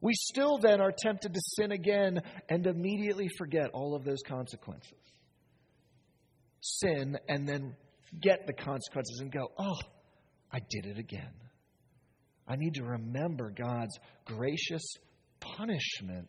we 0.00 0.12
still 0.14 0.58
then 0.58 0.80
are 0.80 0.92
tempted 0.96 1.34
to 1.34 1.40
sin 1.58 1.72
again 1.72 2.20
and 2.48 2.66
immediately 2.66 3.28
forget 3.36 3.70
all 3.74 3.94
of 3.94 4.04
those 4.04 4.22
consequences. 4.26 4.94
Sin 6.60 7.18
and 7.28 7.48
then 7.48 7.74
get 8.20 8.46
the 8.46 8.52
consequences 8.52 9.20
and 9.20 9.30
go, 9.30 9.50
oh, 9.58 9.78
I 10.52 10.60
did 10.70 10.86
it 10.86 10.98
again. 10.98 11.32
I 12.48 12.56
need 12.56 12.74
to 12.74 12.84
remember 12.84 13.50
God's 13.50 13.96
gracious 14.24 14.82
punishment 15.40 16.28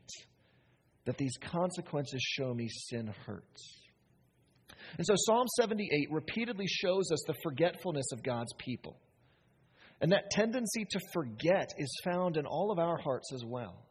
that 1.06 1.18
these 1.18 1.38
consequences 1.42 2.22
show 2.22 2.54
me 2.54 2.68
sin 2.70 3.12
hurts. 3.26 3.81
And 4.98 5.06
so 5.06 5.14
Psalm 5.16 5.46
78 5.60 6.12
repeatedly 6.12 6.68
shows 6.68 7.12
us 7.12 7.24
the 7.28 7.36
forgetfulness 7.44 8.12
of 8.12 8.24
God's 8.24 8.54
people. 8.58 8.98
And 10.02 10.12
that 10.12 10.32
tendency 10.32 10.86
to 10.90 11.00
forget 11.14 11.70
is 11.78 12.02
found 12.04 12.38
in 12.38 12.46
all 12.46 12.72
of 12.72 12.80
our 12.80 12.98
hearts 12.98 13.32
as 13.34 13.46
well. 13.46 13.86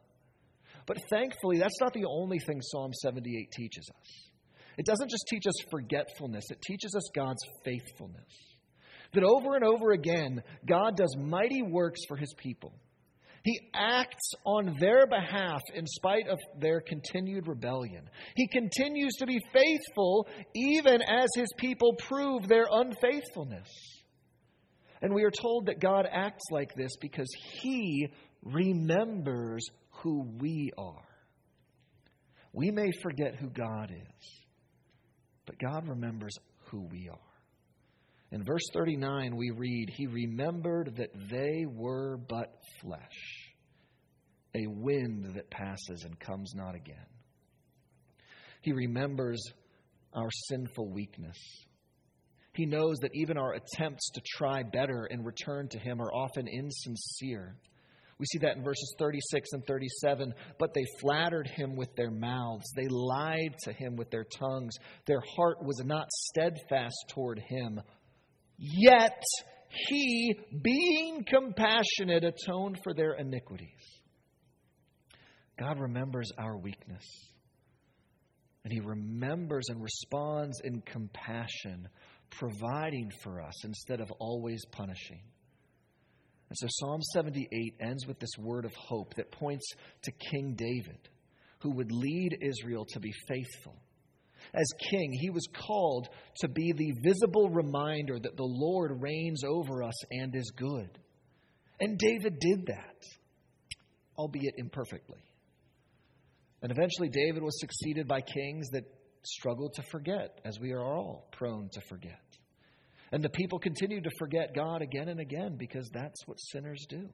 But 0.85 0.97
thankfully, 1.09 1.57
that's 1.57 1.79
not 1.79 1.93
the 1.93 2.05
only 2.05 2.39
thing 2.39 2.61
Psalm 2.61 2.91
78 2.93 3.51
teaches 3.51 3.89
us. 3.89 4.29
It 4.77 4.85
doesn't 4.85 5.09
just 5.09 5.25
teach 5.29 5.47
us 5.47 5.53
forgetfulness, 5.69 6.45
it 6.49 6.61
teaches 6.61 6.95
us 6.95 7.03
God's 7.15 7.43
faithfulness. 7.63 8.29
That 9.13 9.23
over 9.23 9.55
and 9.55 9.63
over 9.63 9.91
again, 9.91 10.41
God 10.65 10.95
does 10.95 11.15
mighty 11.17 11.61
works 11.61 11.99
for 12.07 12.15
his 12.15 12.33
people. 12.37 12.73
He 13.43 13.59
acts 13.73 14.33
on 14.45 14.77
their 14.79 15.07
behalf 15.07 15.61
in 15.73 15.87
spite 15.87 16.27
of 16.27 16.37
their 16.59 16.79
continued 16.79 17.47
rebellion. 17.47 18.07
He 18.35 18.47
continues 18.47 19.13
to 19.15 19.25
be 19.25 19.39
faithful 19.51 20.27
even 20.55 21.01
as 21.01 21.27
his 21.35 21.49
people 21.57 21.95
prove 22.07 22.47
their 22.47 22.67
unfaithfulness. 22.71 23.67
And 25.01 25.15
we 25.15 25.23
are 25.23 25.31
told 25.31 25.65
that 25.65 25.79
God 25.79 26.07
acts 26.11 26.43
like 26.51 26.75
this 26.75 26.91
because 27.01 27.29
he 27.61 28.09
remembers 28.43 29.65
who 30.03 30.27
we 30.39 30.71
are. 30.77 31.07
We 32.53 32.69
may 32.69 32.91
forget 33.01 33.35
who 33.35 33.49
God 33.49 33.91
is, 33.91 34.43
but 35.47 35.57
God 35.57 35.87
remembers 35.87 36.33
who 36.65 36.81
we 36.91 37.09
are. 37.09 37.30
In 38.31 38.43
verse 38.43 38.63
39, 38.73 39.35
we 39.35 39.51
read, 39.51 39.89
He 39.89 40.07
remembered 40.07 40.95
that 40.97 41.11
they 41.29 41.65
were 41.65 42.17
but 42.17 42.61
flesh, 42.81 43.51
a 44.55 44.67
wind 44.67 45.35
that 45.35 45.49
passes 45.49 46.03
and 46.05 46.17
comes 46.17 46.53
not 46.55 46.75
again. 46.75 46.95
He 48.61 48.71
remembers 48.71 49.41
our 50.13 50.29
sinful 50.49 50.89
weakness. 50.89 51.37
He 52.53 52.65
knows 52.65 52.97
that 53.01 53.11
even 53.13 53.37
our 53.37 53.53
attempts 53.53 54.11
to 54.11 54.21
try 54.37 54.63
better 54.63 55.07
and 55.09 55.25
return 55.25 55.67
to 55.69 55.79
Him 55.79 56.01
are 56.01 56.13
often 56.13 56.47
insincere. 56.47 57.55
We 58.21 58.27
see 58.27 58.37
that 58.39 58.55
in 58.55 58.63
verses 58.63 58.93
36 58.99 59.49
and 59.53 59.65
37. 59.65 60.33
But 60.59 60.75
they 60.75 60.85
flattered 61.01 61.47
him 61.47 61.75
with 61.75 61.95
their 61.95 62.11
mouths, 62.11 62.71
they 62.75 62.87
lied 62.87 63.55
to 63.63 63.73
him 63.73 63.95
with 63.95 64.11
their 64.11 64.25
tongues. 64.25 64.75
Their 65.07 65.23
heart 65.35 65.63
was 65.63 65.81
not 65.83 66.07
steadfast 66.11 66.95
toward 67.09 67.39
him. 67.39 67.81
Yet 68.63 69.23
he, 69.69 70.39
being 70.61 71.25
compassionate, 71.27 72.23
atoned 72.23 72.77
for 72.83 72.93
their 72.93 73.13
iniquities. 73.13 73.67
God 75.59 75.79
remembers 75.79 76.29
our 76.37 76.55
weakness. 76.57 77.03
And 78.63 78.71
he 78.71 78.79
remembers 78.79 79.65
and 79.69 79.81
responds 79.81 80.59
in 80.63 80.81
compassion, 80.81 81.89
providing 82.29 83.09
for 83.23 83.41
us 83.41 83.65
instead 83.65 83.99
of 83.99 84.11
always 84.19 84.63
punishing. 84.71 85.21
And 86.49 86.57
so 86.57 86.67
Psalm 86.69 87.01
78 87.13 87.77
ends 87.79 88.05
with 88.05 88.19
this 88.19 88.37
word 88.37 88.65
of 88.65 88.73
hope 88.75 89.15
that 89.15 89.31
points 89.31 89.65
to 90.03 90.11
King 90.11 90.53
David, 90.53 91.09
who 91.61 91.71
would 91.71 91.91
lead 91.91 92.37
Israel 92.41 92.85
to 92.93 92.99
be 92.99 93.11
faithful. 93.27 93.80
As 94.53 94.65
king, 94.89 95.11
he 95.13 95.29
was 95.29 95.47
called 95.53 96.09
to 96.37 96.47
be 96.47 96.73
the 96.73 96.93
visible 97.03 97.49
reminder 97.49 98.19
that 98.19 98.37
the 98.37 98.43
Lord 98.43 99.01
reigns 99.01 99.43
over 99.43 99.83
us 99.83 100.03
and 100.11 100.35
is 100.35 100.51
good. 100.55 100.89
And 101.79 101.97
David 101.97 102.39
did 102.39 102.67
that, 102.67 103.03
albeit 104.17 104.55
imperfectly. 104.57 105.23
And 106.61 106.71
eventually, 106.71 107.09
David 107.09 107.41
was 107.41 107.59
succeeded 107.59 108.07
by 108.07 108.21
kings 108.21 108.69
that 108.69 108.83
struggled 109.23 109.73
to 109.75 109.83
forget, 109.83 110.39
as 110.45 110.59
we 110.59 110.71
are 110.71 110.83
all 110.83 111.27
prone 111.31 111.69
to 111.73 111.81
forget. 111.89 112.19
And 113.11 113.23
the 113.23 113.29
people 113.29 113.59
continued 113.59 114.03
to 114.05 114.11
forget 114.19 114.55
God 114.55 114.81
again 114.81 115.09
and 115.09 115.19
again 115.19 115.55
because 115.57 115.89
that's 115.91 116.25
what 116.27 116.39
sinners 116.39 116.85
do. 116.87 117.09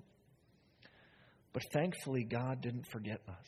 But 1.54 1.64
thankfully, 1.74 2.24
God 2.24 2.62
didn't 2.62 2.86
forget 2.92 3.22
us. 3.28 3.48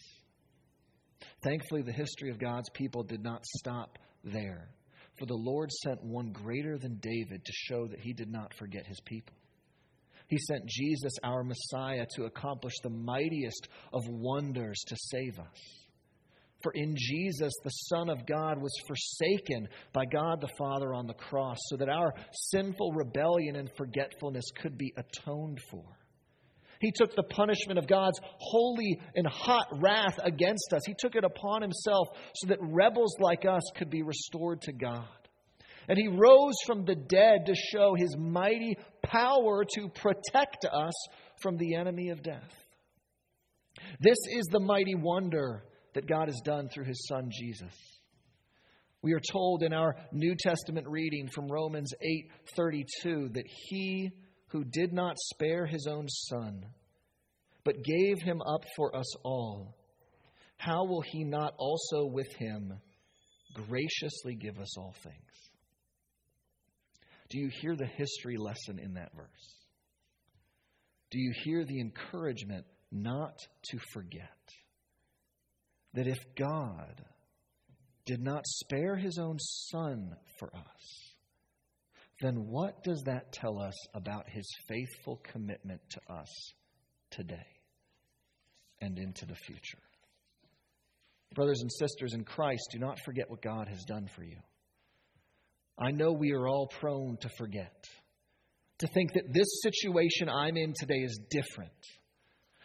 Thankfully, 1.41 1.81
the 1.81 1.91
history 1.91 2.29
of 2.29 2.39
God's 2.39 2.69
people 2.71 3.03
did 3.03 3.23
not 3.23 3.45
stop 3.45 3.97
there. 4.23 4.69
For 5.17 5.25
the 5.25 5.35
Lord 5.35 5.71
sent 5.71 6.03
one 6.03 6.31
greater 6.31 6.77
than 6.77 6.99
David 7.01 7.43
to 7.43 7.51
show 7.53 7.87
that 7.87 7.99
he 7.99 8.13
did 8.13 8.31
not 8.31 8.53
forget 8.53 8.85
his 8.85 8.99
people. 9.01 9.35
He 10.27 10.37
sent 10.37 10.65
Jesus, 10.67 11.13
our 11.23 11.43
Messiah, 11.43 12.05
to 12.15 12.25
accomplish 12.25 12.75
the 12.83 12.89
mightiest 12.89 13.67
of 13.91 14.07
wonders 14.07 14.79
to 14.87 14.95
save 14.95 15.39
us. 15.39 15.79
For 16.61 16.71
in 16.73 16.95
Jesus, 16.97 17.53
the 17.63 17.69
Son 17.69 18.09
of 18.09 18.25
God 18.25 18.61
was 18.61 18.73
forsaken 18.85 19.67
by 19.93 20.05
God 20.05 20.41
the 20.41 20.53
Father 20.57 20.93
on 20.93 21.07
the 21.07 21.13
cross 21.13 21.57
so 21.67 21.77
that 21.77 21.89
our 21.89 22.13
sinful 22.51 22.91
rebellion 22.93 23.55
and 23.55 23.69
forgetfulness 23.77 24.45
could 24.61 24.77
be 24.77 24.93
atoned 24.97 25.59
for. 25.71 25.85
He 26.79 26.91
took 26.91 27.13
the 27.15 27.23
punishment 27.23 27.77
of 27.77 27.87
God's 27.87 28.19
holy 28.37 28.99
and 29.15 29.27
hot 29.27 29.67
wrath 29.81 30.17
against 30.23 30.73
us. 30.73 30.81
He 30.85 30.95
took 30.97 31.15
it 31.15 31.25
upon 31.25 31.61
himself 31.61 32.07
so 32.35 32.47
that 32.47 32.59
rebels 32.61 33.15
like 33.19 33.45
us 33.45 33.63
could 33.75 33.89
be 33.89 34.01
restored 34.01 34.61
to 34.61 34.71
God. 34.71 35.05
And 35.89 35.97
he 35.97 36.07
rose 36.07 36.55
from 36.65 36.85
the 36.85 36.95
dead 36.95 37.47
to 37.47 37.55
show 37.55 37.95
his 37.95 38.15
mighty 38.17 38.77
power 39.03 39.65
to 39.75 39.89
protect 39.89 40.65
us 40.71 40.93
from 41.41 41.57
the 41.57 41.75
enemy 41.75 42.09
of 42.09 42.23
death. 42.23 42.53
This 43.99 44.17
is 44.31 44.45
the 44.51 44.59
mighty 44.59 44.95
wonder 44.95 45.63
that 45.95 46.07
God 46.07 46.27
has 46.27 46.39
done 46.45 46.69
through 46.69 46.85
his 46.85 47.07
son 47.07 47.29
Jesus. 47.31 47.73
We 49.01 49.13
are 49.13 49.21
told 49.31 49.63
in 49.63 49.73
our 49.73 49.95
New 50.11 50.35
Testament 50.37 50.87
reading 50.87 51.29
from 51.33 51.47
Romans 51.47 51.93
8:32 52.01 53.29
that 53.33 53.47
he 53.47 54.11
who 54.49 54.63
did 54.63 54.93
not 54.93 55.15
spare 55.17 55.65
his 55.65 55.87
own 55.87 56.07
son 56.07 56.65
but 57.63 57.83
gave 57.83 58.21
him 58.21 58.41
up 58.41 58.63
for 58.75 58.95
us 58.95 59.15
all 59.23 59.75
how 60.59 60.83
will 60.83 61.01
he 61.01 61.23
not 61.23 61.53
also 61.57 62.05
with 62.05 62.27
him 62.35 62.73
graciously 63.53 64.35
give 64.35 64.59
us 64.59 64.77
all 64.77 64.93
things? 65.01 65.15
Do 67.29 67.39
you 67.39 67.49
hear 67.61 67.77
the 67.77 67.85
history 67.85 68.35
lesson 68.35 68.77
in 68.77 68.95
that 68.95 69.15
verse? 69.15 69.55
Do 71.11 71.19
you 71.19 71.31
hear 71.43 71.63
the 71.63 71.79
encouragement 71.79 72.65
not 72.91 73.37
to 73.71 73.79
forget 73.93 74.29
that 75.93 76.07
if 76.07 76.19
God 76.37 77.05
did 78.05 78.21
not 78.21 78.45
spare 78.45 78.97
his 78.97 79.17
own 79.17 79.37
son 79.39 80.13
for 80.39 80.53
us, 80.53 81.08
then 82.21 82.47
what 82.47 82.83
does 82.83 83.03
that 83.05 83.31
tell 83.31 83.59
us 83.59 83.75
about 83.93 84.29
his 84.29 84.45
faithful 84.67 85.21
commitment 85.31 85.81
to 85.91 86.13
us 86.13 86.53
today 87.11 87.47
and 88.81 88.97
into 88.97 89.25
the 89.25 89.35
future? 89.35 89.79
Brothers 91.33 91.61
and 91.61 91.71
sisters 91.71 92.13
in 92.13 92.23
Christ, 92.23 92.69
do 92.71 92.79
not 92.79 92.99
forget 93.05 93.29
what 93.29 93.41
God 93.41 93.67
has 93.69 93.83
done 93.85 94.07
for 94.15 94.23
you. 94.23 94.37
I 95.77 95.91
know 95.91 96.11
we 96.11 96.33
are 96.33 96.47
all 96.47 96.67
prone 96.67 97.17
to 97.21 97.29
forget, 97.37 97.85
to 98.79 98.87
think 98.87 99.13
that 99.13 99.31
this 99.31 99.61
situation 99.61 100.27
I'm 100.27 100.57
in 100.57 100.73
today 100.77 100.99
is 100.99 101.19
different, 101.29 101.71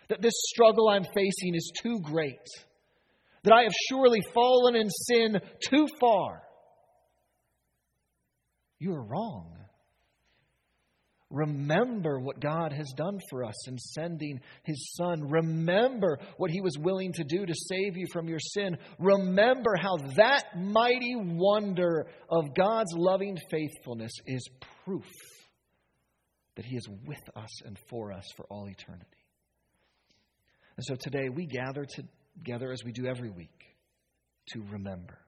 that 0.08 0.20
this 0.20 0.34
struggle 0.52 0.88
I'm 0.88 1.04
facing 1.04 1.54
is 1.54 1.72
too 1.80 2.00
great, 2.02 2.46
that 3.44 3.52
I 3.52 3.62
have 3.62 3.72
surely 3.88 4.20
fallen 4.32 4.74
in 4.74 4.90
sin 4.90 5.38
too 5.70 5.86
far. 6.00 6.42
You 8.84 8.92
are 8.92 9.02
wrong. 9.02 9.56
Remember 11.30 12.20
what 12.20 12.38
God 12.38 12.70
has 12.74 12.92
done 12.94 13.18
for 13.30 13.42
us 13.42 13.66
in 13.66 13.78
sending 13.78 14.42
His 14.62 14.92
Son. 14.94 15.22
Remember 15.22 16.18
what 16.36 16.50
He 16.50 16.60
was 16.60 16.76
willing 16.78 17.14
to 17.14 17.24
do 17.24 17.46
to 17.46 17.54
save 17.54 17.96
you 17.96 18.06
from 18.12 18.28
your 18.28 18.38
sin. 18.38 18.76
Remember 18.98 19.74
how 19.74 19.96
that 20.16 20.44
mighty 20.54 21.14
wonder 21.16 22.08
of 22.28 22.54
God's 22.54 22.92
loving 22.94 23.38
faithfulness 23.50 24.12
is 24.26 24.46
proof 24.84 25.10
that 26.56 26.66
He 26.66 26.76
is 26.76 26.86
with 27.06 27.24
us 27.34 27.62
and 27.64 27.78
for 27.88 28.12
us 28.12 28.26
for 28.36 28.44
all 28.50 28.68
eternity. 28.68 29.06
And 30.76 30.84
so 30.84 30.94
today 30.94 31.30
we 31.34 31.46
gather 31.46 31.86
together 31.86 32.70
as 32.70 32.84
we 32.84 32.92
do 32.92 33.06
every 33.06 33.30
week 33.30 33.64
to 34.48 34.60
remember 34.70 35.23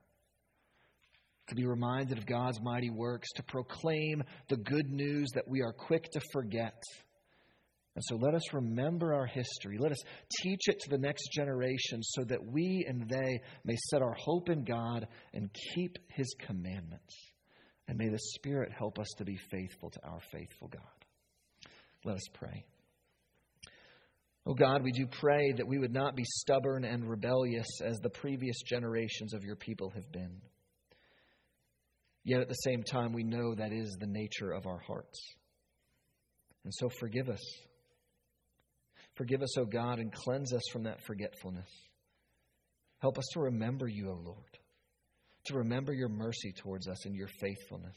to 1.48 1.54
be 1.54 1.66
reminded 1.66 2.18
of 2.18 2.26
God's 2.26 2.60
mighty 2.60 2.90
works, 2.90 3.28
to 3.36 3.42
proclaim 3.42 4.22
the 4.48 4.56
good 4.56 4.90
news 4.90 5.28
that 5.34 5.48
we 5.48 5.62
are 5.62 5.72
quick 5.72 6.10
to 6.12 6.20
forget. 6.32 6.82
And 7.94 8.04
so 8.04 8.16
let 8.16 8.34
us 8.34 8.52
remember 8.52 9.14
our 9.14 9.26
history. 9.26 9.78
Let 9.78 9.92
us 9.92 10.02
teach 10.42 10.68
it 10.68 10.80
to 10.80 10.90
the 10.90 10.98
next 10.98 11.30
generation 11.32 12.02
so 12.02 12.24
that 12.24 12.44
we 12.44 12.84
and 12.86 13.08
they 13.08 13.40
may 13.64 13.76
set 13.90 14.02
our 14.02 14.14
hope 14.18 14.50
in 14.50 14.64
God 14.64 15.08
and 15.32 15.50
keep 15.74 15.98
His 16.08 16.34
commandments. 16.46 17.14
And 17.88 17.96
may 17.96 18.08
the 18.08 18.18
Spirit 18.18 18.70
help 18.76 18.98
us 18.98 19.08
to 19.16 19.24
be 19.24 19.38
faithful 19.50 19.90
to 19.90 20.00
our 20.04 20.20
faithful 20.30 20.68
God. 20.68 21.70
Let 22.04 22.16
us 22.16 22.28
pray. 22.34 22.66
Oh 24.44 24.54
God, 24.54 24.82
we 24.82 24.92
do 24.92 25.06
pray 25.06 25.52
that 25.56 25.66
we 25.66 25.78
would 25.78 25.92
not 25.92 26.14
be 26.14 26.24
stubborn 26.24 26.84
and 26.84 27.08
rebellious 27.08 27.80
as 27.82 27.98
the 27.98 28.10
previous 28.10 28.60
generations 28.62 29.32
of 29.32 29.42
your 29.42 29.56
people 29.56 29.90
have 29.90 30.12
been. 30.12 30.40
Yet 32.26 32.40
at 32.40 32.48
the 32.48 32.54
same 32.54 32.82
time, 32.82 33.12
we 33.12 33.22
know 33.22 33.54
that 33.54 33.72
is 33.72 33.96
the 34.00 34.08
nature 34.08 34.50
of 34.50 34.66
our 34.66 34.80
hearts. 34.80 35.16
And 36.64 36.74
so 36.74 36.88
forgive 36.98 37.28
us. 37.28 37.40
Forgive 39.14 39.42
us, 39.42 39.56
O 39.56 39.64
God, 39.64 40.00
and 40.00 40.12
cleanse 40.12 40.52
us 40.52 40.62
from 40.72 40.82
that 40.82 41.00
forgetfulness. 41.06 41.70
Help 42.98 43.16
us 43.16 43.26
to 43.34 43.40
remember 43.42 43.86
you, 43.86 44.10
O 44.10 44.20
Lord, 44.24 44.58
to 45.44 45.54
remember 45.58 45.92
your 45.92 46.08
mercy 46.08 46.52
towards 46.52 46.88
us 46.88 47.06
and 47.06 47.14
your 47.14 47.28
faithfulness, 47.40 47.96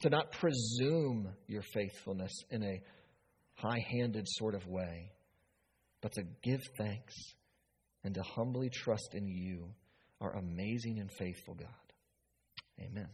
to 0.00 0.08
not 0.08 0.32
presume 0.32 1.28
your 1.46 1.62
faithfulness 1.74 2.32
in 2.50 2.62
a 2.62 2.80
high 3.56 3.84
handed 3.90 4.24
sort 4.26 4.54
of 4.54 4.66
way, 4.66 5.12
but 6.00 6.12
to 6.12 6.22
give 6.42 6.62
thanks 6.78 7.14
and 8.04 8.14
to 8.14 8.22
humbly 8.22 8.70
trust 8.70 9.10
in 9.12 9.28
you, 9.28 9.68
our 10.22 10.34
amazing 10.34 10.98
and 10.98 11.10
faithful 11.12 11.54
God. 11.54 11.68
Amen. 12.80 13.08